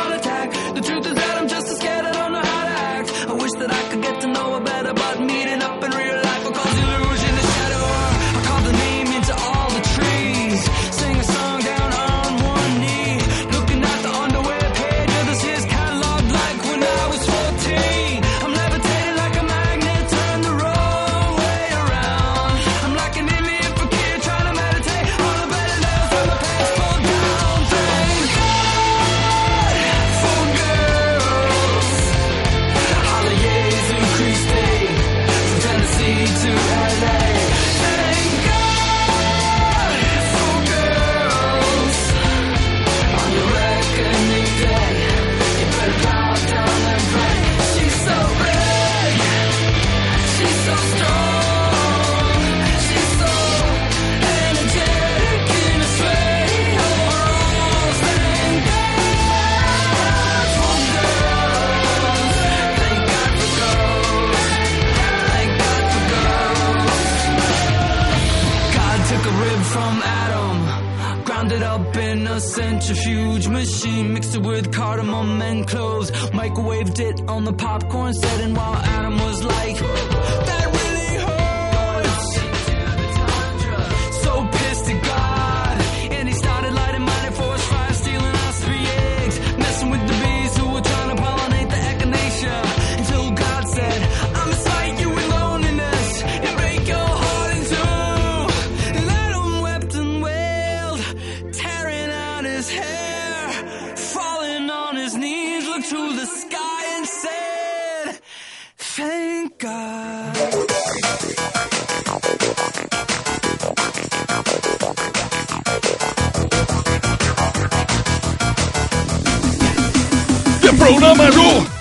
¡Qué 120.66 120.74
programa, 120.78 121.30
no! 121.30 121.76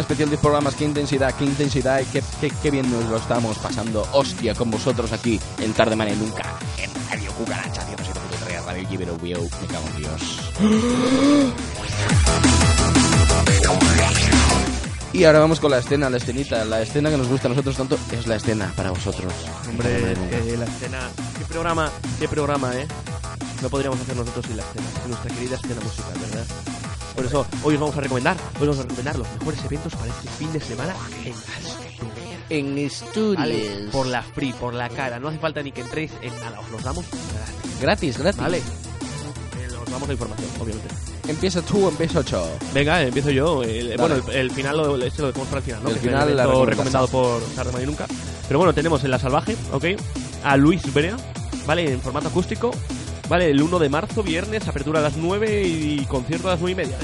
Especial 0.00 0.30
10 0.30 0.40
programas, 0.40 0.74
qué 0.74 0.84
intensidad, 0.86 1.34
qué 1.34 1.44
intensidad, 1.44 2.00
y 2.00 2.04
qué, 2.06 2.22
qué, 2.40 2.50
qué 2.62 2.70
bien 2.70 2.90
nos 2.90 3.04
lo 3.04 3.18
estamos 3.18 3.58
pasando. 3.58 4.08
Hostia, 4.12 4.54
con 4.54 4.70
vosotros 4.70 5.12
aquí, 5.12 5.38
en 5.60 5.74
Tarde 5.74 5.94
Mane 5.94 6.16
Nunca, 6.16 6.58
en 6.78 6.90
Radio 7.08 7.30
Cucaracha, 7.32 7.82
107.3, 7.82 8.64
Radio 8.64 8.88
Gibero, 8.88 9.16
me 9.20 9.32
cago 9.68 9.86
en 9.88 9.96
Dios. 9.98 10.40
Y 15.12 15.24
ahora 15.24 15.40
vamos 15.40 15.58
con 15.58 15.72
la 15.72 15.78
escena, 15.78 16.08
la 16.08 16.18
escenita, 16.18 16.64
la 16.64 16.80
escena 16.82 17.10
que 17.10 17.16
nos 17.16 17.26
gusta 17.28 17.48
a 17.48 17.50
nosotros 17.50 17.76
tanto 17.76 17.98
es 18.12 18.26
la 18.28 18.36
escena 18.36 18.72
para 18.76 18.90
vosotros. 18.90 19.32
Hombre, 19.68 20.14
Nunca. 20.14 20.36
eh, 20.36 20.56
la 20.56 20.64
escena. 20.66 20.98
¿Qué 21.36 21.44
programa, 21.46 21.90
qué 22.20 22.28
programa, 22.28 22.76
eh? 22.76 22.86
No 23.60 23.68
podríamos 23.68 24.00
hacer 24.00 24.16
nosotros 24.16 24.46
sin 24.46 24.56
la 24.56 24.62
escena, 24.62 24.86
sin 25.00 25.10
nuestra 25.10 25.34
querida 25.34 25.56
escena 25.56 25.80
musical, 25.80 26.12
¿verdad? 26.20 26.44
Por 27.16 27.26
eso 27.26 27.46
hoy 27.64 27.74
os 27.74 27.80
vamos 27.80 27.96
a 27.96 28.00
recomendar, 28.00 28.36
hoy 28.60 28.68
vamos 28.68 28.78
a 28.78 28.82
recomendar 28.82 29.18
los 29.18 29.28
mejores 29.38 29.64
eventos 29.64 29.94
para 29.96 30.06
este 30.06 30.28
fin 30.28 30.52
de 30.52 30.60
semana 30.60 30.94
en 31.24 31.32
Asturias. 31.34 32.46
En 32.48 32.86
Asturias. 32.86 33.36
¿Vale? 33.38 33.88
Por 33.90 34.06
la 34.06 34.22
free, 34.22 34.52
por 34.52 34.74
la 34.74 34.88
cara, 34.88 35.18
no 35.18 35.28
hace 35.28 35.38
falta 35.38 35.60
ni 35.62 35.72
que 35.72 35.80
entréis 35.80 36.12
en 36.22 36.34
nada, 36.38 36.60
os 36.60 36.70
los 36.70 36.82
damos 36.84 37.04
gratis, 37.10 37.80
Gratis, 37.80 38.18
gratis. 38.18 38.40
¿vale? 38.40 38.58
Eh, 38.58 39.76
os 39.84 39.90
damos 39.90 40.06
la 40.08 40.14
información, 40.14 40.48
obviamente. 40.60 40.88
Empieza 41.30 41.62
tú, 41.62 41.88
empiezo 41.88 42.22
yo. 42.22 42.46
Venga, 42.74 43.02
empiezo 43.02 43.30
yo. 43.30 43.62
El- 43.62 43.96
bueno, 43.96 44.16
el, 44.16 44.34
el 44.36 44.50
final 44.50 44.76
lo, 44.76 44.96
este 45.02 45.22
lo 45.22 45.28
dejamos 45.28 45.48
para 45.48 45.58
el 45.60 45.64
final, 45.64 45.82
¿no? 45.82 45.88
El 45.90 45.94
Que 45.94 46.00
final, 46.00 46.28
el 46.28 46.36
la 46.36 46.46
recomendado 46.64 47.08
por 47.08 47.40
Tarde 47.54 47.82
y 47.82 47.86
Nunca. 47.86 48.06
Pero 48.48 48.58
bueno, 48.58 48.74
tenemos 48.74 49.02
en 49.04 49.10
La 49.12 49.18
Salvaje, 49.18 49.56
¿ok? 49.72 49.84
A 50.44 50.56
Luis 50.56 50.82
Brea, 50.92 51.16
¿vale? 51.66 51.90
En 51.92 52.00
formato 52.00 52.28
acústico. 52.28 52.70
¿Vale? 53.28 53.48
El 53.48 53.62
1 53.62 53.78
de 53.78 53.88
marzo, 53.88 54.24
viernes, 54.24 54.66
apertura 54.66 54.98
a 54.98 55.02
las 55.02 55.16
9 55.16 55.62
y 55.62 56.04
concierto 56.06 56.48
a 56.48 56.52
las 56.54 56.60
9 56.60 56.72
y 56.72 56.74
media. 56.74 56.98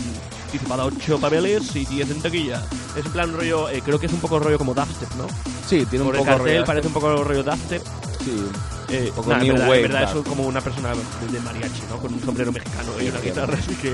Anticipada 0.47 0.85
8 0.85 1.21
papeles 1.21 1.77
y 1.77 1.85
10 1.85 2.11
en 2.11 2.21
taquilla. 2.21 2.65
Es 2.97 3.07
en 3.07 3.13
plan 3.13 3.33
rollo, 3.33 3.69
eh, 3.69 3.81
creo 3.85 4.01
que 4.01 4.07
es 4.07 4.13
un 4.13 4.19
poco 4.19 4.41
rollo 4.41 4.59
como 4.59 4.75
dubstep, 4.75 5.09
¿no? 5.15 5.29
Sí, 5.69 5.87
tiene 5.89 6.05
Por 6.05 6.15
un 6.15 6.21
el 6.21 6.27
poco 6.27 6.37
cartel 6.39 6.57
rollo- 6.59 6.67
parece 6.67 6.89
un 6.89 6.95
poco 6.95 7.23
rollo 7.23 7.45
dubstep. 7.45 7.81
Sí, 8.25 8.43
Eh, 8.89 9.11
poco 9.15 9.31
nah, 9.31 9.39
new 9.39 9.53
verdad, 9.55 9.69
wave, 9.69 9.77
en 9.83 9.89
verdad 9.93 10.05
claro. 10.05 10.21
es 10.21 10.27
como 10.29 10.47
una 10.47 10.61
persona 10.61 10.93
de 11.31 11.41
mariachi, 11.41 11.83
¿no? 11.91 11.99
Con 11.99 12.15
un 12.15 12.21
sombrero 12.25 12.53
mexicano 12.53 12.93
y 13.01 13.09
una 13.09 13.21
Sí, 13.21 13.27
guitarra, 13.29 13.59
así 13.59 13.75
que... 13.77 13.91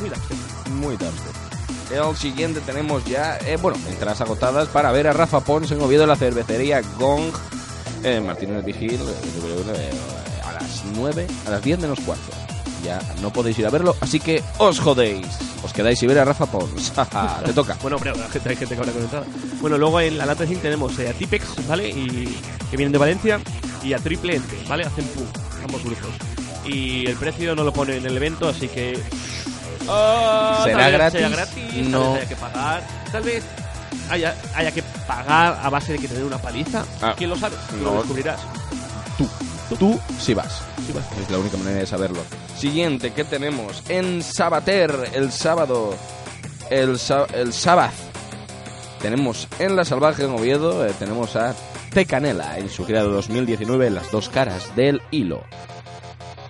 Muy 0.00 0.08
dubstep. 0.10 0.38
muy 0.74 0.96
dubstep. 0.96 1.34
El 1.90 2.16
siguiente 2.16 2.60
tenemos 2.60 3.04
ya, 3.04 3.36
eh, 3.38 3.56
bueno, 3.60 3.78
entradas 3.88 4.20
agotadas 4.22 4.68
para 4.68 4.92
ver 4.92 5.06
a 5.08 5.12
Rafa 5.12 5.40
Pons 5.40 5.70
en 5.72 5.80
Oviedo 5.82 6.06
la 6.06 6.16
cervecería 6.16 6.80
Gong, 6.98 7.30
eh, 8.02 8.20
Martínez 8.20 8.64
Vigil, 8.64 9.00
eh, 9.00 9.90
a 10.44 10.52
las 10.52 10.84
9, 10.94 11.26
a 11.46 11.50
las 11.50 11.62
10 11.62 11.80
menos 11.80 12.00
cuarto. 12.00 12.30
Ya 12.82 12.98
no 13.20 13.32
podéis 13.32 13.58
ir 13.60 13.66
a 13.66 13.70
verlo, 13.70 13.94
así 14.00 14.18
que 14.18 14.42
os 14.58 14.80
jodéis. 14.80 15.26
Os 15.62 15.72
quedáis 15.72 16.02
y 16.02 16.06
ver 16.06 16.18
a 16.18 16.24
Rafa 16.24 16.46
Pons. 16.46 16.92
Te 17.44 17.52
toca. 17.52 17.76
Bueno, 17.80 17.96
pero 18.02 18.16
la 18.16 18.28
gente, 18.28 18.48
hay 18.48 18.56
gente 18.56 18.74
que 18.74 18.80
habrá 18.80 18.92
con 18.92 19.02
entrada. 19.02 19.26
Bueno, 19.60 19.78
luego 19.78 20.00
en 20.00 20.18
la 20.18 20.26
lata 20.26 20.44
5 20.46 20.60
tenemos 20.60 20.98
eh, 20.98 21.08
a 21.08 21.12
Tipex, 21.12 21.68
¿vale? 21.68 21.88
Y 21.90 22.36
que 22.70 22.76
vienen 22.76 22.90
de 22.92 22.98
Valencia. 22.98 23.40
Y 23.82 23.92
a 23.92 23.98
Triple 23.98 24.36
Ente, 24.36 24.56
¿vale? 24.68 24.84
Hacen 24.84 25.04
pum, 25.06 25.26
ambos 25.64 25.84
grupos. 25.84 26.10
Y 26.64 27.06
el 27.06 27.16
precio 27.16 27.54
no 27.54 27.64
lo 27.64 27.72
pone 27.72 27.96
en 27.96 28.06
el 28.06 28.16
evento, 28.16 28.48
así 28.48 28.68
que. 28.68 29.00
Ah, 29.88 30.62
¿Será 30.64 30.90
gratis? 30.90 31.20
No. 31.88 32.14
Tal 32.14 32.20
vez 32.20 32.22
haya 32.22 32.28
que 32.28 32.36
pagar. 32.36 32.82
Tal 33.10 33.22
vez 33.22 33.44
haya, 34.10 34.36
haya 34.54 34.70
que 34.70 34.82
pagar 35.06 35.58
a 35.62 35.68
base 35.70 35.92
de 35.92 35.98
que 35.98 36.08
te 36.08 36.14
den 36.14 36.24
una 36.24 36.38
paliza. 36.38 36.84
Ah, 37.00 37.14
¿Quién 37.16 37.30
lo 37.30 37.36
sabe? 37.36 37.56
Tú 37.70 37.76
no. 37.78 37.84
lo 37.84 37.96
descubrirás. 37.98 38.40
Tú, 39.18 39.76
tú 39.76 40.00
sí 40.20 40.34
vas. 40.34 40.62
Sí, 40.86 40.92
va. 40.92 41.00
Es 41.20 41.30
la 41.30 41.38
única 41.38 41.56
manera 41.56 41.78
de 41.78 41.86
saberlo. 41.86 42.22
Siguiente, 42.56 43.12
¿qué 43.12 43.24
tenemos? 43.24 43.82
En 43.88 44.22
Sabater, 44.22 45.10
el 45.14 45.32
sábado, 45.32 45.96
el, 46.70 46.98
el 47.34 47.52
sábado, 47.52 47.92
tenemos 49.00 49.48
en 49.58 49.74
La 49.74 49.84
Salvaje 49.84 50.24
en 50.24 50.30
Oviedo, 50.30 50.86
eh, 50.86 50.92
tenemos 50.98 51.34
a 51.34 51.54
Tecanela 51.92 52.58
en 52.58 52.68
su 52.68 52.84
creado 52.84 53.10
2019, 53.10 53.90
Las 53.90 54.10
dos 54.10 54.28
caras 54.28 54.74
del 54.74 55.02
hilo. 55.10 55.42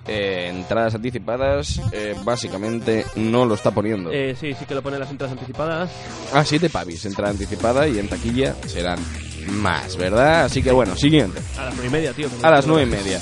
Eh, 0.07 0.49
entradas 0.49 0.95
anticipadas, 0.95 1.81
eh, 1.93 2.15
básicamente 2.23 3.05
no 3.15 3.45
lo 3.45 3.55
está 3.55 3.71
poniendo. 3.71 4.11
Eh, 4.11 4.35
sí, 4.39 4.53
sí 4.53 4.65
que 4.65 4.75
lo 4.75 4.81
pone 4.81 4.99
las 4.99 5.09
entradas 5.09 5.33
anticipadas. 5.33 5.91
Ah, 6.33 6.43
siete 6.43 6.69
pavis, 6.69 7.05
entrada 7.05 7.31
anticipada 7.31 7.87
y 7.87 7.99
en 7.99 8.09
taquilla 8.09 8.55
serán 8.67 8.99
más, 9.47 9.95
¿verdad? 9.95 10.45
Así 10.45 10.61
que 10.61 10.71
bueno, 10.71 10.95
siguiente. 10.95 11.41
A 11.57 11.65
las 11.65 11.73
nueve 11.75 11.87
y 11.87 11.91
media, 11.91 12.13
tío. 12.13 12.27
A 12.41 12.49
las 12.51 12.67
nueve 12.67 12.83
y 12.83 12.85
media. 12.87 13.19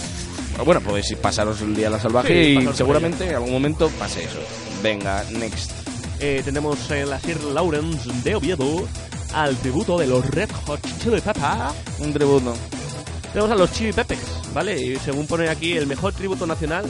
Bueno, 0.66 0.82
podéis 0.82 1.10
ir 1.12 1.18
pasaros 1.18 1.62
el 1.62 1.76
día 1.76 1.88
a 1.88 1.92
la 1.92 2.00
salvaje 2.00 2.28
Sí, 2.28 2.60
y 2.60 2.74
seguramente 2.74 3.28
en 3.28 3.36
algún 3.36 3.52
momento 3.52 3.90
pase 4.00 4.24
eso. 4.24 4.40
Venga, 4.84 5.24
next. 5.32 5.72
Eh, 6.20 6.42
tenemos 6.44 6.90
en 6.92 7.10
la 7.10 7.20
Sir 7.20 7.42
Lawrence 7.46 8.10
de 8.24 8.36
Oviedo 8.36 8.88
al 9.34 9.56
tributo 9.58 9.98
de 9.98 10.08
los 10.08 10.26
Red 10.32 10.50
Hot 10.66 10.82
Chili 11.00 11.22
Peppers. 11.22 12.00
Un 12.00 12.14
tributo. 12.14 12.54
Tenemos 13.34 13.52
a 13.52 13.56
los 13.56 13.72
Chili 13.72 13.94
Peppers, 13.94 14.54
¿vale? 14.54 14.82
Y 14.82 14.96
según 14.98 15.28
pone 15.28 15.50
aquí, 15.50 15.78
el 15.78 15.88
mejor 15.88 16.14
tributo 16.14 16.46
nacional 16.46 16.86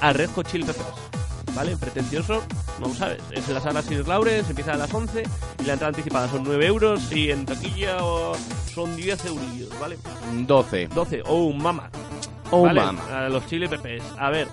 a 0.00 0.12
Red 0.12 0.30
Hot 0.30 0.50
Chili 0.50 0.64
Peppers. 0.64 1.12
¿vale? 1.54 1.76
Pretencioso, 1.76 2.42
no 2.80 2.88
lo 2.88 2.94
sabes. 2.94 3.22
Es 3.30 3.48
en 3.48 3.54
la 3.54 3.60
sala 3.60 3.82
Sir 3.82 4.06
Lawrence, 4.06 4.50
empieza 4.50 4.72
a 4.72 4.76
las 4.76 4.92
11 4.92 5.22
y 5.22 5.64
la 5.64 5.74
entrada 5.74 5.88
anticipada 5.88 6.28
son 6.28 6.44
9 6.44 6.66
euros 6.66 7.12
y 7.12 7.30
en 7.30 7.46
taquilla 7.46 7.98
son 8.74 8.96
10 8.96 9.24
eurillos, 9.26 9.80
¿vale? 9.80 9.98
12. 10.46 10.88
12, 10.88 11.22
oh 11.26 11.52
mama. 11.52 11.90
Oh, 12.50 12.62
¿vale? 12.62 12.80
mama. 12.80 13.02
A 13.26 13.28
los 13.28 13.46
chili 13.46 13.68
pepes. 13.68 14.02
A 14.18 14.30
ver, 14.30 14.48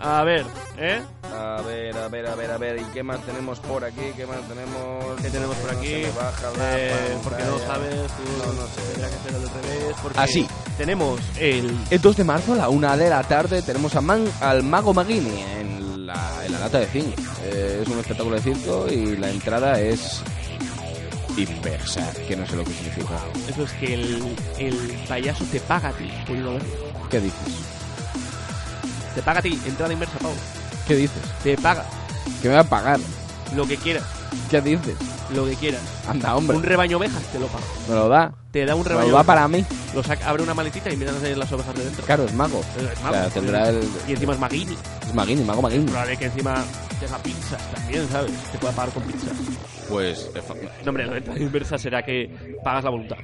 a 0.00 0.22
ver, 0.24 0.44
¿eh? 0.78 1.00
A 1.24 1.62
ver, 1.62 1.96
a 1.96 2.08
ver, 2.08 2.26
a 2.26 2.34
ver, 2.34 2.50
a 2.50 2.58
ver. 2.58 2.80
¿Y 2.80 2.84
qué 2.92 3.02
más 3.02 3.20
tenemos 3.26 3.58
por 3.60 3.84
aquí? 3.84 4.00
¿Qué 4.16 4.26
más 4.26 4.40
tenemos? 4.48 5.20
¿Qué 5.20 5.30
tenemos 5.30 5.56
por 5.56 5.72
No 5.72 5.78
aquí? 5.78 5.92
me 5.94 6.10
baja 6.10 6.50
la 6.56 6.78
Eh, 6.78 7.16
porque 7.22 7.42
no 7.44 7.58
sabes, 7.58 7.94
tú 7.94 8.22
No, 8.46 8.52
no 8.52 8.66
sé. 8.68 8.80
tendrá 8.92 9.08
que 9.08 9.14
hacerlo 9.16 9.38
al 9.38 9.62
revés. 9.62 9.96
Porque 10.02 10.18
Así. 10.20 10.48
Tenemos 10.78 11.20
el 11.38 11.76
El 11.90 12.00
2 12.00 12.16
de 12.16 12.24
marzo 12.24 12.52
a 12.52 12.56
la 12.56 12.68
una 12.68 12.96
de 12.96 13.08
la 13.10 13.22
tarde 13.24 13.62
tenemos 13.62 13.96
a 13.96 14.00
Man- 14.00 14.30
al 14.40 14.62
Mago 14.62 14.92
Maguini 14.94 15.42
en 15.58 16.06
la, 16.06 16.44
en 16.44 16.52
la 16.52 16.58
lata 16.60 16.78
de 16.80 16.86
zinc. 16.86 17.18
Eh, 17.44 17.80
es 17.82 17.88
un 17.88 17.98
espectáculo 17.98 18.36
de 18.36 18.42
circo 18.42 18.86
y 18.90 19.16
la 19.16 19.30
entrada 19.30 19.80
es 19.80 20.22
inversa, 21.36 22.12
que 22.28 22.36
no 22.36 22.46
sé 22.46 22.56
lo 22.56 22.64
que 22.64 22.72
significa. 22.72 23.18
Eso 23.48 23.62
es 23.64 23.72
que 23.72 23.94
el, 23.94 24.36
el 24.58 25.04
payaso 25.08 25.44
te 25.50 25.60
paga 25.60 25.88
a 25.88 25.92
ti 25.92 26.10
por. 26.26 27.08
¿Qué 27.10 27.20
dices? 27.20 27.75
Te 29.16 29.22
paga 29.22 29.40
a 29.40 29.42
ti, 29.42 29.58
entrada 29.66 29.92
inversa, 29.92 30.18
Pau. 30.18 30.32
¿Qué 30.86 30.94
dices? 30.94 31.20
Te 31.42 31.56
paga 31.58 31.84
¿Que 32.42 32.48
me 32.48 32.54
va 32.54 32.60
a 32.60 32.64
pagar? 32.64 33.00
lo 33.56 33.66
que 33.66 33.76
quieras, 33.76 34.04
¿Qué 34.50 34.60
dices? 34.60 34.94
lo 35.34 35.44
que 35.46 35.54
quieras. 35.56 35.80
Anda, 36.08 36.36
hombre. 36.36 36.56
Un 36.56 36.62
rebaño 36.62 36.98
ovejas 36.98 37.20
te 37.32 37.40
lo 37.40 37.46
paga. 37.48 37.64
Me 37.88 37.94
lo 37.96 38.08
da. 38.08 38.32
Te 38.52 38.64
da 38.64 38.74
un 38.76 38.82
Me 38.84 38.88
rebaño 38.90 39.06
lo 39.08 39.12
da 39.14 39.20
ovejas. 39.22 39.26
para 39.26 39.48
mí. 39.48 39.64
Lo 39.94 40.02
saca, 40.04 40.28
abre 40.28 40.42
una 40.44 40.54
maletita 40.54 40.92
y 40.92 40.96
miran 40.96 41.16
las 41.38 41.52
ovejas 41.52 41.74
de 41.74 41.84
dentro. 41.84 42.04
Claro, 42.04 42.24
es 42.26 42.32
mago. 42.34 42.60
Es 42.76 42.98
O 43.00 43.02
mago. 43.02 43.14
sea, 43.14 43.28
tendrá 43.30 43.68
el... 43.70 43.80
Y 44.06 44.12
encima 44.12 44.34
es 44.34 44.38
Maguini. 44.38 44.76
Es 45.02 45.14
Maguini, 45.14 45.42
Mago 45.42 45.62
Maguini. 45.62 45.84
Probable 45.86 46.16
que 46.16 46.24
encima 46.26 46.62
tenga 47.00 47.18
pizzas 47.18 47.72
también, 47.74 48.08
¿sabes? 48.12 48.32
Te 48.52 48.58
pueda 48.58 48.72
pagar 48.74 48.92
con 48.94 49.02
pizzas. 49.04 49.32
Pues... 49.88 50.30
No, 50.84 50.90
hombre, 50.90 51.06
la 51.06 51.16
entrada 51.16 51.40
inversa 51.40 51.78
será 51.78 52.02
que 52.04 52.58
pagas 52.62 52.84
la 52.84 52.90
voluntad. 52.90 53.16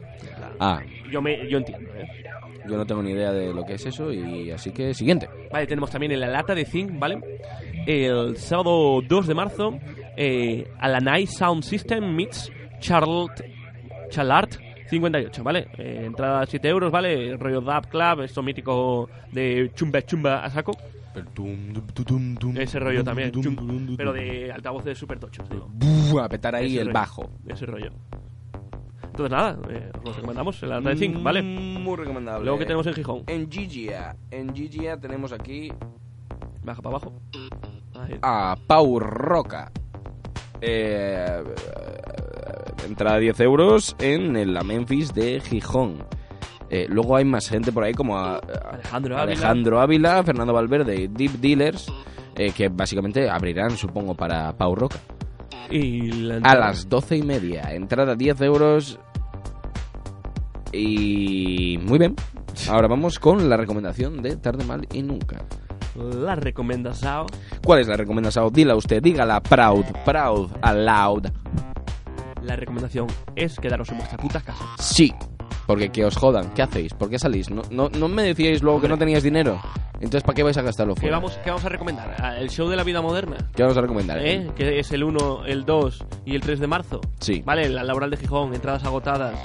Ah, 0.64 0.80
Yo, 1.10 1.20
me, 1.20 1.48
yo 1.48 1.58
entiendo, 1.58 1.90
¿eh? 1.94 2.06
yo 2.68 2.76
no 2.76 2.86
tengo 2.86 3.02
ni 3.02 3.10
idea 3.10 3.32
de 3.32 3.52
lo 3.52 3.64
que 3.64 3.74
es 3.74 3.84
eso 3.86 4.12
y 4.12 4.50
así 4.52 4.70
que 4.70 4.94
siguiente. 4.94 5.28
Vale, 5.50 5.66
tenemos 5.66 5.90
también 5.90 6.12
en 6.12 6.20
la 6.20 6.28
lata 6.28 6.54
de 6.54 6.64
zinc, 6.64 6.96
¿vale? 6.98 7.18
El 7.86 8.36
sábado 8.36 9.00
2 9.02 9.26
de 9.26 9.34
marzo, 9.34 9.78
eh, 10.16 10.68
a 10.78 10.88
la 10.88 11.00
Night 11.00 11.28
Sound 11.28 11.64
System 11.64 12.14
meets 12.14 12.52
Charlotte, 12.78 13.42
Chalart 14.10 14.54
58, 14.88 15.42
¿vale? 15.42 15.66
Eh, 15.78 16.02
entrada 16.06 16.46
7 16.46 16.68
euros, 16.68 16.92
¿vale? 16.92 17.36
Rollo 17.36 17.60
Dub 17.60 17.88
Club, 17.88 18.20
esto 18.22 18.42
mítico 18.42 19.10
de 19.32 19.72
chumba 19.74 20.02
chumba 20.02 20.44
a 20.44 20.50
saco. 20.50 20.76
Ese 22.56 22.78
rollo 22.78 23.02
también, 23.04 23.32
chum- 23.32 23.96
pero 23.96 24.12
de 24.12 24.50
altavoces 24.52 24.96
super 24.96 25.18
tochos, 25.18 25.48
digo. 25.50 25.68
Buh, 25.72 26.20
a 26.20 26.28
petar 26.28 26.54
ahí 26.54 26.66
Ese 26.66 26.80
el 26.80 26.86
rollo. 26.86 26.94
bajo. 26.94 27.30
Ese 27.48 27.66
rollo. 27.66 27.90
Entonces 29.12 29.30
nada, 29.30 29.58
eh, 29.68 29.90
os 29.98 30.04
lo 30.04 30.12
recomendamos 30.14 30.62
en 30.62 30.68
la 30.70 30.76
lata 30.78 30.88
de 30.90 30.96
zinc, 30.96 31.22
¿vale? 31.22 31.42
Muy 31.42 31.96
recomendable. 31.96 32.44
Luego 32.44 32.58
que 32.58 32.64
tenemos 32.64 32.86
en 32.86 32.94
Gijón. 32.94 33.22
En 33.26 33.50
Gigia, 33.50 34.16
en 34.30 34.54
Gigia 34.54 34.96
tenemos 34.98 35.32
aquí 35.32 35.70
Baja 36.64 36.80
para 36.80 36.96
abajo. 36.96 37.12
Ahí. 37.94 38.18
a 38.22 38.56
Pau 38.66 38.98
Roca. 38.98 39.70
Eh, 40.60 41.42
entrada 42.86 43.18
10 43.18 43.38
euros 43.40 43.94
en 43.98 44.54
la 44.54 44.62
Memphis 44.62 45.12
de 45.12 45.40
Gijón. 45.40 45.98
Eh, 46.70 46.86
luego 46.88 47.16
hay 47.16 47.24
más 47.26 47.48
gente 47.50 47.70
por 47.70 47.84
ahí 47.84 47.92
como 47.92 48.16
a- 48.16 48.36
a- 48.36 48.38
Alejandro 48.72 49.16
Ávila. 49.18 49.22
Alejandro 49.32 49.80
Ávila, 49.80 50.22
Fernando 50.24 50.52
Valverde 50.54 50.94
y 51.02 51.06
Deep 51.08 51.32
Dealers, 51.32 51.92
eh, 52.36 52.50
que 52.56 52.68
básicamente 52.68 53.28
abrirán, 53.28 53.72
supongo, 53.72 54.14
para 54.14 54.52
Pau 54.56 54.74
Roca. 54.74 54.98
Y 55.70 56.11
la 56.12 56.36
A 56.42 56.55
las 56.55 56.88
doce 56.88 57.16
y 57.16 57.22
media, 57.22 57.72
entrada 57.72 58.14
10 58.14 58.40
euros. 58.42 58.98
Y 60.72 61.78
muy 61.82 61.98
bien. 61.98 62.14
Ahora 62.68 62.88
vamos 62.88 63.18
con 63.18 63.48
la 63.48 63.57
recomendación 63.57 64.22
de 64.22 64.36
Tarde 64.36 64.64
Mal 64.64 64.86
y 64.92 65.03
Nunca. 65.03 65.44
La 65.94 66.34
recomendación. 66.34 67.26
¿Cuál 67.62 67.80
es 67.80 67.88
la 67.88 67.96
recomendación? 67.96 68.50
Dila 68.53 68.74
usted, 68.74 69.03
dígala 69.03 69.42
proud, 69.42 69.84
proud, 70.05 70.50
aloud. 70.62 71.26
La 72.42 72.57
recomendación 72.57 73.07
es 73.36 73.59
quedaros 73.59 73.88
en 73.90 73.98
vuestra 73.98 74.18
puta 74.18 74.40
casa. 74.40 74.64
Sí, 74.78 75.12
porque 75.66 75.90
que 75.90 76.04
os 76.04 76.16
jodan. 76.16 76.52
¿Qué 76.54 76.62
hacéis? 76.62 76.94
¿Por 76.94 77.08
qué 77.10 77.18
salís? 77.18 77.50
¿No, 77.50 77.62
no, 77.70 77.88
no 77.88 78.08
me 78.08 78.22
decíais 78.22 78.62
luego 78.62 78.80
que 78.80 78.88
no 78.88 78.98
teníais 78.98 79.22
dinero? 79.22 79.60
Entonces, 79.94 80.22
¿para 80.24 80.34
qué 80.34 80.42
vais 80.42 80.56
a 80.56 80.62
gastarlo 80.62 80.94
¿Qué 80.94 81.02
fuera? 81.02 81.16
vamos, 81.16 81.38
¿Qué 81.44 81.50
vamos 81.50 81.64
a 81.64 81.68
recomendar? 81.68 82.36
El 82.38 82.50
show 82.50 82.68
de 82.68 82.74
la 82.76 82.82
vida 82.82 83.00
moderna. 83.00 83.36
¿Qué 83.54 83.62
vamos 83.62 83.78
a 83.78 83.80
recomendar? 83.82 84.18
¿eh? 84.20 84.50
Que 84.56 84.80
es 84.80 84.90
el 84.90 85.04
1, 85.04 85.44
el 85.46 85.64
2 85.64 86.04
y 86.26 86.34
el 86.34 86.40
3 86.40 86.58
de 86.58 86.66
marzo. 86.66 87.00
Sí. 87.20 87.40
Vale, 87.44 87.68
la 87.68 87.84
laboral 87.84 88.10
de 88.10 88.16
Gijón, 88.16 88.52
entradas 88.52 88.82
agotadas. 88.84 89.38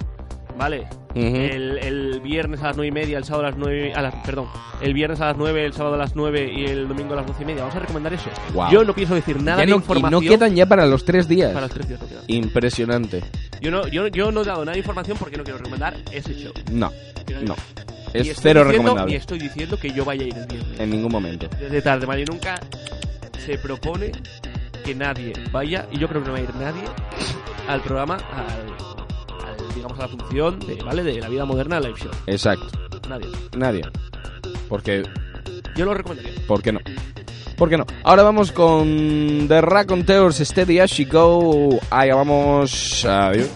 Vale. 0.58 0.88
El, 1.16 1.78
el 1.80 2.20
viernes 2.22 2.62
a 2.62 2.68
las 2.68 2.78
9 2.78 2.88
y 2.88 2.92
media, 2.92 3.18
el 3.18 3.24
sábado 3.24 3.46
a 3.48 3.50
las 3.50 3.58
9. 3.60 3.94
A 3.96 4.02
las, 4.02 4.16
perdón. 4.26 4.48
El 4.82 4.94
viernes 4.94 5.20
a 5.22 5.28
las 5.28 5.38
9, 5.38 5.66
el 5.66 5.74
sábado 5.74 5.96
a 5.96 5.98
las 5.98 6.16
9 6.16 6.52
y 6.56 6.66
el 6.66 6.88
domingo 6.88 7.14
a 7.14 7.18
las 7.18 7.26
12 7.28 7.44
y 7.44 7.46
media. 7.46 7.62
Vamos 7.62 7.76
a 7.76 7.80
recomendar 7.80 8.14
eso. 8.14 8.30
Yo 8.72 8.84
no 8.84 8.94
pienso 8.94 9.16
decir 9.16 9.42
nada 9.42 9.58
Ya 9.60 9.66
de 9.66 9.72
no, 9.72 9.76
y 9.76 9.80
información. 9.80 10.12
no 10.24 10.30
quedan 10.30 10.56
ya 10.56 10.66
para 10.66 10.86
los 10.86 11.06
tres 11.06 11.28
días. 11.28 11.54
Para 11.54 11.66
los 11.68 11.74
tres 11.74 11.88
días 11.88 12.02
no 12.02 12.08
quedan. 12.08 12.24
Impresionante. 12.28 13.24
Yo 13.62 13.72
no, 13.72 13.88
yo, 13.88 14.08
yo 14.08 14.32
no 14.32 14.42
he 14.42 14.46
dado 14.46 14.60
nada 14.66 14.74
de 14.74 14.80
información 14.80 15.18
porque 15.18 15.38
no 15.38 15.44
quiero 15.44 15.58
recomendar 15.58 15.96
ese 16.12 16.34
show. 16.36 16.54
No, 16.72 16.92
no. 17.44 17.56
Y 18.14 18.20
Es 18.30 18.38
cero 18.40 18.62
diciendo- 18.62 18.64
recomendable. 18.66 19.14
Y 19.14 19.16
estoy 19.16 19.40
diciendo 19.40 19.78
que 19.80 19.92
yo 19.92 20.06
vaya 20.06 20.24
a 20.24 20.28
ir 20.28 20.36
el 20.38 20.46
viernes. 20.48 20.80
En 20.80 20.90
ningún 20.90 21.12
momento. 21.12 21.48
Desde 21.60 21.82
tarde, 21.82 22.06
mal 22.08 22.20
y 22.20 22.26
nunca 22.26 22.60
se 23.46 23.58
propone 23.58 24.12
que 24.84 24.94
nadie 24.96 25.34
vaya, 25.52 25.88
y 25.92 25.98
yo 25.98 26.08
creo 26.08 26.22
que 26.22 26.28
no 26.28 26.34
va 26.34 26.40
a 26.40 26.44
ir 26.44 26.56
nadie, 26.56 26.82
al 27.68 27.82
programa, 27.82 28.16
al, 28.16 28.87
digamos, 29.78 29.98
a 30.00 30.04
la 30.04 30.08
función 30.10 30.60
de, 30.60 30.76
¿vale? 30.84 31.04
de 31.04 31.20
la 31.20 31.30
vida 31.30 31.46
moderna 31.46 31.80
live 31.80 31.98
show. 31.98 32.12
Exacto. 32.26 32.68
Nadie. 33.10 33.28
Nadie. 33.56 33.82
Porque 34.70 35.04
Yo 35.76 35.86
lo 35.86 35.94
recomendaría. 35.94 36.34
¿Por 36.48 36.62
qué 36.62 36.72
no? 36.72 36.80
¿Por 37.58 37.70
qué 37.70 37.78
no? 37.78 37.86
Ahora 38.04 38.24
vamos 38.24 38.52
con 38.52 39.48
The 39.48 39.62
Raconteurs 39.62 40.38
Steady 40.38 40.80
As 40.80 40.92
She 40.92 41.06
Go. 41.06 41.80
Allá 41.90 42.16
vamos. 42.16 43.04
Adiós. 43.06 43.50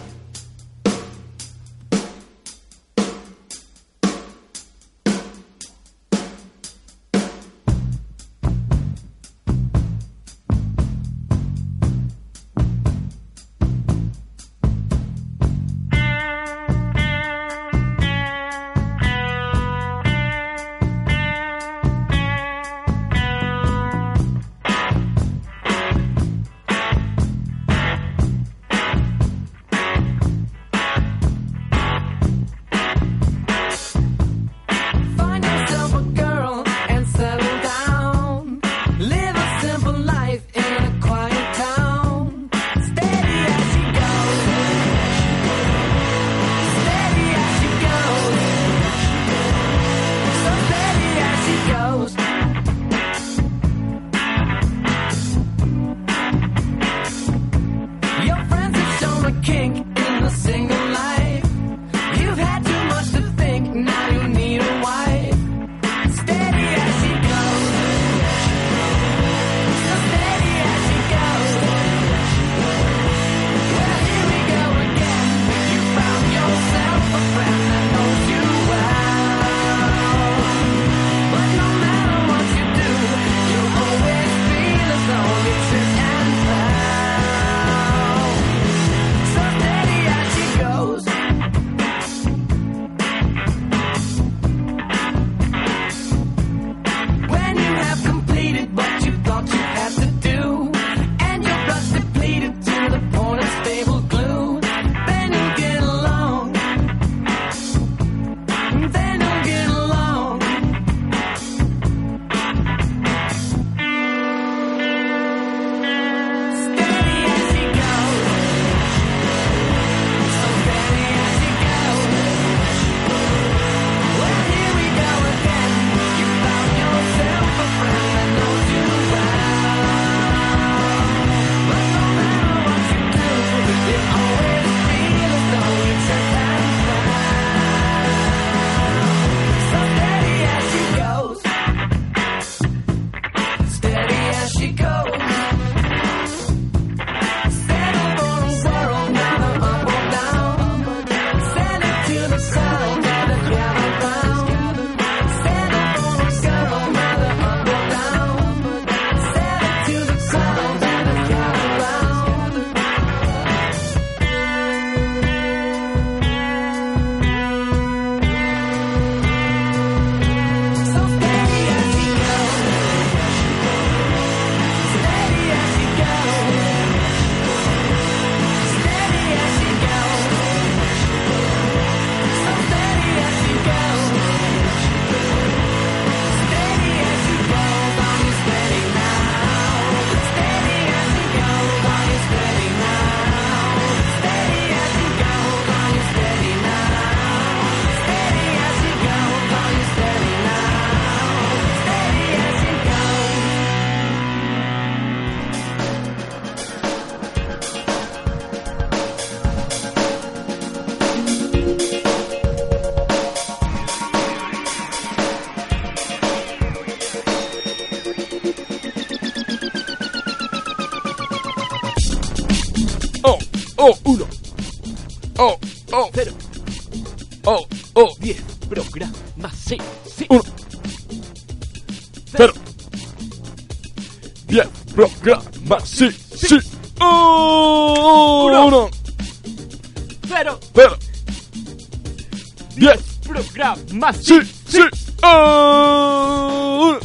Programas. 244.12 244.26
Sí, 244.26 244.41
sí. 244.68 244.82
Oh, 245.24 246.89
uno. 246.91 246.99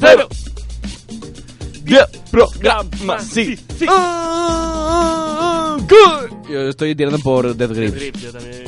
Cero. 0.00 0.28
Diez 1.84 2.06
programas, 2.30 3.26
sí. 3.26 3.56
sí. 3.78 3.86
Oh, 3.88 5.76
good. 5.80 6.50
Yo 6.50 6.68
estoy 6.68 6.94
tirando 6.94 7.18
por 7.18 7.54
Death 7.54 7.72
Grips. 7.72 7.94
Grip, 7.94 8.16
yo 8.16 8.32
también. 8.32 8.64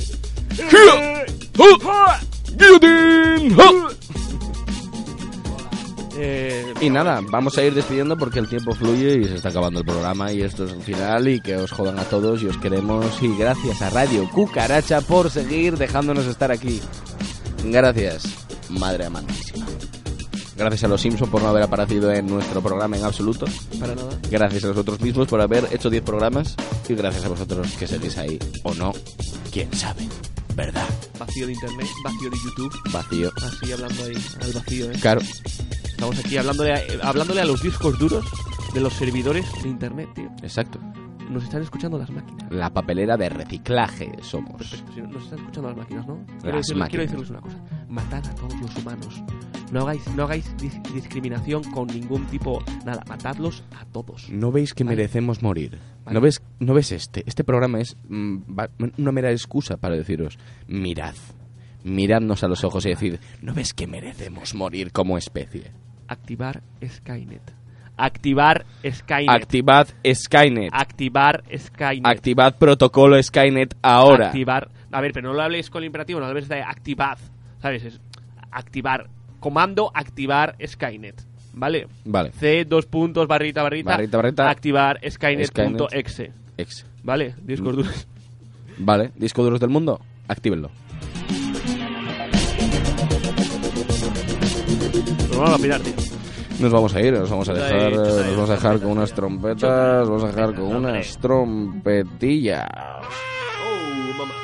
Oh, 1.58 2.14
guillotine. 2.56 3.56
Eh, 6.26 6.72
Y 6.80 6.88
nada, 6.90 7.20
vamos 7.30 7.56
a 7.58 7.62
ir 7.62 7.74
despidiendo 7.74 8.16
porque 8.16 8.38
el 8.38 8.48
tiempo 8.48 8.74
fluye 8.74 9.18
y 9.20 9.24
se 9.24 9.34
está 9.34 9.50
acabando 9.50 9.80
el 9.80 9.86
programa 9.86 10.32
y 10.32 10.42
esto 10.42 10.64
es 10.64 10.72
el 10.72 10.82
final 10.82 11.28
y 11.28 11.40
que 11.40 11.56
os 11.56 11.70
jodan 11.70 11.98
a 11.98 12.04
todos 12.04 12.42
y 12.42 12.46
os 12.46 12.56
queremos 12.58 13.22
y 13.22 13.36
gracias 13.36 13.82
a 13.82 13.90
Radio 13.90 14.28
Cucaracha 14.30 15.00
por 15.02 15.30
seguir 15.30 15.76
dejándonos 15.76 16.26
estar 16.26 16.50
aquí. 16.50 16.80
Gracias, 17.64 18.24
madre 18.70 19.04
amantísima. 19.06 19.66
Gracias 20.56 20.84
a 20.84 20.88
los 20.88 21.00
Simpson 21.00 21.30
por 21.30 21.42
no 21.42 21.48
haber 21.48 21.64
aparecido 21.64 22.12
en 22.12 22.26
nuestro 22.26 22.62
programa 22.62 22.96
en 22.96 23.04
absoluto. 23.04 23.44
para 23.80 23.94
nada. 23.94 24.08
Gracias 24.30 24.64
a 24.64 24.68
nosotros 24.68 25.00
mismos 25.00 25.26
por 25.28 25.40
haber 25.40 25.66
hecho 25.72 25.90
10 25.90 26.02
programas 26.04 26.54
y 26.88 26.94
gracias 26.94 27.24
a 27.24 27.28
vosotros 27.28 27.72
que 27.78 27.86
seguís 27.86 28.16
ahí 28.18 28.38
o 28.62 28.72
no. 28.74 28.92
Quién 29.52 29.72
sabe, 29.74 30.06
¿verdad? 30.54 30.88
Vacío 31.18 31.46
de 31.46 31.52
internet, 31.52 31.88
vacío 32.02 32.30
de 32.30 32.36
YouTube. 32.44 32.72
Vacío. 32.92 33.32
Así 33.42 33.72
hablando 33.72 34.04
ahí 34.04 34.14
al 34.40 34.52
vacío, 34.52 34.90
¿eh? 34.90 34.98
Claro, 35.00 35.20
Estamos 35.84 36.18
aquí 36.18 36.36
hablándole 36.36 36.72
a, 36.72 36.78
eh, 36.78 36.98
hablándole 37.02 37.40
a 37.40 37.44
los 37.44 37.62
discos 37.62 37.98
duros 37.98 38.24
de 38.74 38.80
los 38.80 38.92
servidores 38.94 39.46
de 39.62 39.68
internet, 39.68 40.08
tío. 40.14 40.30
exacto. 40.42 40.78
Nos 41.30 41.44
están 41.44 41.62
escuchando 41.62 41.98
las 41.98 42.10
máquinas. 42.10 42.50
La 42.52 42.70
papelera 42.72 43.16
de 43.16 43.28
reciclaje 43.28 44.12
somos. 44.22 44.84
Nos 45.10 45.24
están 45.24 45.38
escuchando 45.40 45.68
las 45.68 45.76
máquinas, 45.76 46.06
¿no? 46.06 46.16
Las 46.16 46.42
Quiero, 46.42 46.56
decirles, 46.58 46.78
máquinas. 46.78 46.88
quiero 46.90 47.02
decirles 47.04 47.30
una 47.30 47.40
cosa. 47.40 47.58
Matad 47.88 48.26
a 48.26 48.34
todos 48.34 48.60
los 48.60 48.76
humanos. 48.76 49.22
No 49.72 49.80
hagáis, 49.82 50.06
no 50.14 50.24
hagáis 50.24 50.56
dis- 50.58 50.80
discriminación 50.92 51.64
con 51.72 51.88
ningún 51.88 52.24
tipo. 52.26 52.62
Nada, 52.84 53.02
matadlos 53.08 53.64
a 53.80 53.84
todos. 53.86 54.28
¿No 54.30 54.52
veis 54.52 54.74
que 54.74 54.84
Vale. 54.84 54.96
merecemos 54.96 55.42
morir? 55.42 55.78
Vale. 56.04 56.14
¿No 56.14 56.20
ves, 56.20 56.42
¿No 56.60 56.74
ves 56.74 56.92
este? 56.92 57.24
Este 57.26 57.42
programa 57.42 57.80
es 57.80 57.96
mm, 58.08 58.36
va- 58.56 58.68
una 58.98 59.10
mera 59.12 59.32
excusa 59.32 59.76
para 59.78 59.96
deciros, 59.96 60.38
mirad, 60.68 61.14
miradnos 61.82 62.44
a 62.44 62.48
los 62.48 62.62
ojos 62.64 62.86
y 62.86 62.90
decir, 62.90 63.18
¿no 63.42 63.54
ves 63.54 63.74
que 63.74 63.86
merecemos 63.86 64.54
morir 64.54 64.92
como 64.92 65.18
especie? 65.18 65.72
Activar 66.06 66.62
Skynet. 66.86 67.42
Activar 67.96 68.64
Skynet. 68.84 69.28
Activad 69.28 69.88
Skynet. 70.04 70.70
Activar 70.72 71.44
Skynet. 71.56 72.06
Activad 72.06 72.54
protocolo 72.58 73.22
Skynet 73.22 73.76
ahora. 73.82 74.26
Activar. 74.26 74.68
A 74.90 75.00
ver, 75.00 75.12
pero 75.12 75.28
no 75.28 75.34
lo 75.34 75.42
hables 75.42 75.70
con 75.70 75.82
el 75.82 75.86
imperativo, 75.86 76.20
no 76.20 76.26
lo 76.26 76.30
hables 76.30 76.48
de 76.48 76.62
activad. 76.62 77.18
¿Sabes? 77.60 77.84
Es 77.84 78.00
activar. 78.50 79.08
Comando 79.40 79.90
activar 79.94 80.56
Skynet. 80.64 81.22
¿Vale? 81.52 81.86
Vale. 82.04 82.32
C, 82.32 82.64
dos 82.64 82.86
puntos, 82.86 83.28
barrita, 83.28 83.62
barrita. 83.62 83.90
Barrita, 83.90 84.16
barrita. 84.16 84.50
Activar 84.50 84.98
Skynet.exe. 85.08 86.10
Skynet. 86.10 86.34
Ex. 86.56 86.86
¿Vale? 87.02 87.34
Discos 87.42 87.76
duros. 87.76 88.06
Vale. 88.78 89.12
Disco 89.14 89.42
duros 89.42 89.60
del 89.60 89.70
mundo. 89.70 90.00
Actívenlo. 90.26 90.70
Nos 95.28 95.36
vamos 95.36 95.58
a 95.58 95.62
pirar, 95.62 95.80
tío. 95.80 96.13
Nos 96.60 96.70
vamos 96.72 96.94
a 96.94 97.00
ir, 97.00 97.12
nos 97.12 97.28
vamos 97.30 97.48
a 97.48 97.52
dejar, 97.54 97.92
nos 97.92 98.30
vamos 98.36 98.50
a 98.50 98.54
dejar 98.54 98.78
con 98.80 98.90
unas 98.92 99.12
trompetas, 99.12 100.08
vamos 100.08 100.24
a 100.24 100.26
dejar 100.28 100.54
con 100.54 100.64
unas 100.76 101.18
trompetillas. 101.18 102.66
Oh, 102.74 104.18
mamá. 104.18 104.34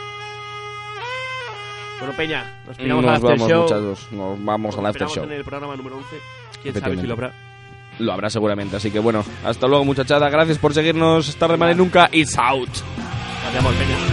Bueno, 2.01 2.15
Peña, 2.17 2.61
nos 2.67 2.77
piramos 2.77 3.05
Nos 3.05 3.11
al 3.11 3.17
after 3.17 3.31
vamos, 3.39 3.49
show. 3.49 3.63
muchachos, 3.63 4.09
nos 4.13 4.45
vamos 4.45 4.77
al 4.77 4.83
Nos 4.83 4.89
after 4.91 5.07
piramos 5.07 5.15
show. 5.15 5.25
en 5.25 5.33
el 5.33 5.45
programa 5.45 5.77
número 5.77 5.97
11. 5.99 6.09
Quién 6.63 6.75
sabe 6.75 6.97
si 6.99 7.07
lo 7.07 7.13
habrá. 7.15 7.33
Lo 7.99 8.13
habrá 8.13 8.31
seguramente, 8.31 8.77
así 8.77 8.91
que 8.91 8.99
bueno, 8.99 9.25
hasta 9.45 9.67
luego 9.69 9.85
muchachada, 9.85 10.29
gracias 10.31 10.59
por 10.59 10.73
seguirnos, 10.75 11.37
tarde 11.37 11.57
mal 11.57 11.71
y 11.73 11.75
nunca, 11.75 12.09
it's 12.13 12.37
out. 12.39 12.69
Adiós, 13.49 13.75
Peña. 13.75 14.10